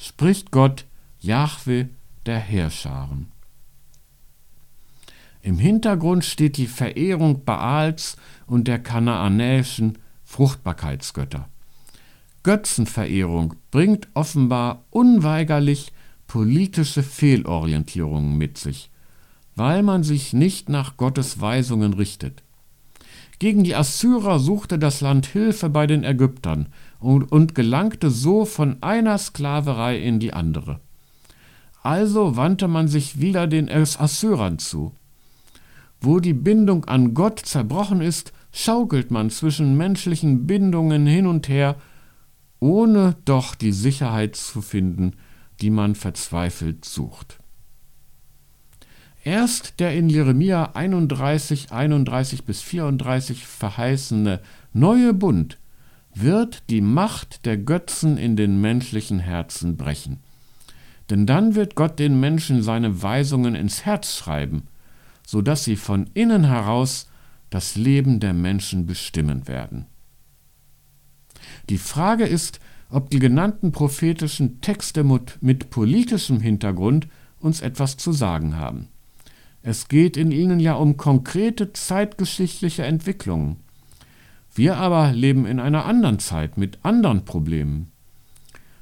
Spricht 0.01 0.51
Gott, 0.51 0.85
Jahwe, 1.19 1.89
der 2.25 2.39
Heerscharen. 2.39 3.33
Im 5.41 5.57
Hintergrund 5.57 6.23
steht 6.23 6.55
die 6.55 6.67
Verehrung 6.67 7.43
Baals 7.43 8.15
und 8.47 8.69
der 8.69 8.79
kanaanäischen 8.79 9.97
Fruchtbarkeitsgötter. 10.23 11.49
Götzenverehrung 12.43 13.55
bringt 13.71 14.07
offenbar 14.13 14.85
unweigerlich 14.89 15.91
politische 16.27 17.03
Fehlorientierungen 17.03 18.37
mit 18.37 18.57
sich, 18.57 18.89
weil 19.57 19.83
man 19.83 20.03
sich 20.03 20.31
nicht 20.31 20.69
nach 20.69 20.95
Gottes 20.95 21.41
Weisungen 21.41 21.93
richtet. 21.93 22.41
Gegen 23.39 23.65
die 23.65 23.75
Assyrer 23.75 24.39
suchte 24.39 24.79
das 24.79 25.01
Land 25.01 25.25
Hilfe 25.25 25.69
bei 25.69 25.87
den 25.87 26.05
Ägyptern 26.05 26.67
und, 26.99 27.31
und 27.31 27.55
gelangte 27.55 28.09
so 28.09 28.45
von 28.45 28.81
einer 28.81 29.17
Sklaverei 29.17 29.97
in 29.97 30.19
die 30.19 30.33
andere. 30.33 30.79
Also 31.81 32.35
wandte 32.35 32.67
man 32.67 32.87
sich 32.87 33.21
wieder 33.21 33.47
den 33.47 33.69
Assyrern 33.69 34.59
zu. 34.59 34.93
Wo 36.01 36.19
die 36.19 36.33
Bindung 36.33 36.85
an 36.85 37.13
Gott 37.13 37.39
zerbrochen 37.39 38.01
ist, 38.01 38.33
schaukelt 38.51 39.11
man 39.11 39.29
zwischen 39.29 39.77
menschlichen 39.77 40.47
Bindungen 40.47 41.05
hin 41.07 41.25
und 41.27 41.47
her, 41.47 41.75
ohne 42.59 43.15
doch 43.25 43.55
die 43.55 43.71
Sicherheit 43.71 44.35
zu 44.35 44.61
finden, 44.61 45.13
die 45.61 45.69
man 45.69 45.95
verzweifelt 45.95 46.83
sucht. 46.85 47.39
Erst 49.23 49.79
der 49.79 49.93
in 49.95 50.09
Jeremia 50.09 50.71
31, 50.73 51.71
31 51.71 52.45
bis 52.45 52.61
34 52.61 53.45
verheißene 53.45 54.41
neue 54.73 55.13
Bund 55.13 55.57
wird 56.13 56.63
die 56.69 56.81
Macht 56.81 57.45
der 57.45 57.57
Götzen 57.57 58.17
in 58.17 58.35
den 58.35 58.59
menschlichen 58.61 59.19
Herzen 59.19 59.77
brechen. 59.77 60.17
Denn 61.09 61.25
dann 61.25 61.55
wird 61.55 61.75
Gott 61.75 61.99
den 61.99 62.19
Menschen 62.19 62.61
seine 62.61 63.01
Weisungen 63.01 63.55
ins 63.55 63.85
Herz 63.85 64.15
schreiben, 64.15 64.67
so 65.25 65.41
dass 65.41 65.63
sie 65.63 65.75
von 65.75 66.09
innen 66.13 66.45
heraus 66.45 67.09
das 67.49 67.75
Leben 67.75 68.19
der 68.19 68.33
Menschen 68.33 68.85
bestimmen 68.85 69.47
werden. 69.47 69.85
Die 71.69 71.77
Frage 71.77 72.25
ist, 72.25 72.59
ob 72.89 73.09
die 73.09 73.19
genannten 73.19 73.71
prophetischen 73.71 74.61
Texte 74.61 75.03
mit 75.03 75.69
politischem 75.69 76.39
Hintergrund 76.39 77.07
uns 77.39 77.61
etwas 77.61 77.97
zu 77.97 78.11
sagen 78.11 78.57
haben. 78.57 78.87
Es 79.61 79.87
geht 79.87 80.17
in 80.17 80.31
ihnen 80.31 80.59
ja 80.59 80.73
um 80.73 80.97
konkrete 80.97 81.73
zeitgeschichtliche 81.73 82.83
Entwicklungen. 82.83 83.57
Wir 84.59 84.75
aber 84.75 85.13
leben 85.13 85.45
in 85.45 85.61
einer 85.61 85.85
anderen 85.85 86.19
Zeit 86.19 86.57
mit 86.57 86.79
anderen 86.83 87.23
Problemen. 87.23 87.93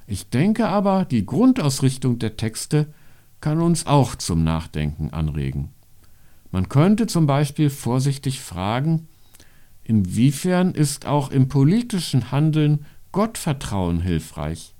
Ich 0.08 0.28
denke 0.32 0.70
aber, 0.70 1.06
die 1.06 1.24
Grundausrichtung 1.24 2.18
der 2.18 2.36
Texte 2.36 2.88
kann 3.42 3.62
uns 3.62 3.86
auch 3.86 4.16
zum 4.16 4.44
Nachdenken 4.44 5.12
anregen. 5.12 5.70
Man 6.50 6.68
könnte 6.68 7.06
zum 7.06 7.28
Beispiel 7.28 7.70
vorsichtig 7.70 8.42
fragen, 8.42 9.08
inwiefern 9.84 10.72
ist 10.72 11.06
auch 11.06 11.30
im 11.30 11.48
politischen 11.48 12.32
Handeln 12.32 12.84
Gottvertrauen 13.12 14.02
hilfreich? 14.02 14.74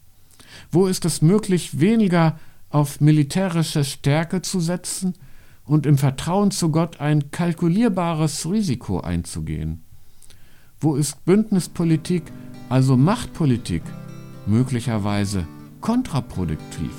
Wo 0.72 0.88
ist 0.88 1.06
es 1.06 1.22
möglich, 1.22 1.80
weniger 1.80 2.40
auf 2.72 3.02
militärische 3.02 3.84
Stärke 3.84 4.42
zu 4.42 4.60
setzen 4.60 5.14
und 5.64 5.86
im 5.86 6.00
Vertrauen 6.00 6.50
zu 6.50 6.72
Gott 6.72 7.00
ein 7.00 7.30
kalkulierbares 7.30 8.50
Risiko 8.50 9.02
einzugehen? 9.02 9.84
Wo 10.80 10.96
ist 10.96 11.26
Bündnispolitik, 11.26 12.22
also 12.70 12.98
Machtpolitik, 12.98 13.82
möglicherweise 14.46 15.48
kontraproduktiv? 15.82 16.92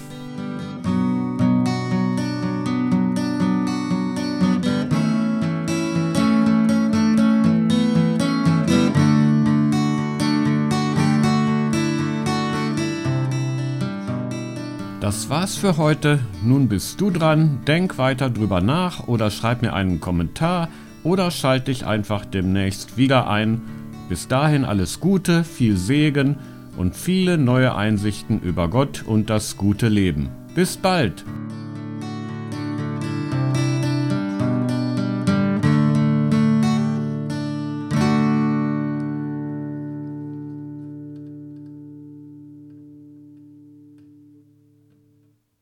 Das 15.01 15.31
war's 15.31 15.55
für 15.55 15.77
heute. 15.77 16.19
Nun 16.43 16.69
bist 16.69 17.01
du 17.01 17.11
dran. 17.11 17.61
Denk 17.69 17.97
weiter 17.97 18.29
drüber 18.29 18.61
nach 18.61 19.07
oder 19.07 19.31
schreib 19.31 19.63
mir 19.63 19.73
einen 19.73 20.01
Kommentar 20.01 20.69
oder 21.03 21.31
schalt 21.31 21.69
dich 21.69 21.87
einfach 21.87 22.25
demnächst 22.25 22.97
wieder 22.97 23.29
ein. 23.29 23.61
Bis 24.09 24.29
dahin 24.29 24.65
alles 24.65 25.01
Gute, 25.01 25.45
viel 25.45 25.77
Segen 25.77 26.37
und 26.77 26.97
viele 26.97 27.39
neue 27.39 27.75
Einsichten 27.75 28.41
über 28.41 28.69
Gott 28.69 29.03
und 29.07 29.31
das 29.31 29.57
gute 29.57 29.89
Leben. 29.89 30.29
Bis 30.55 30.77
bald! 30.77 31.25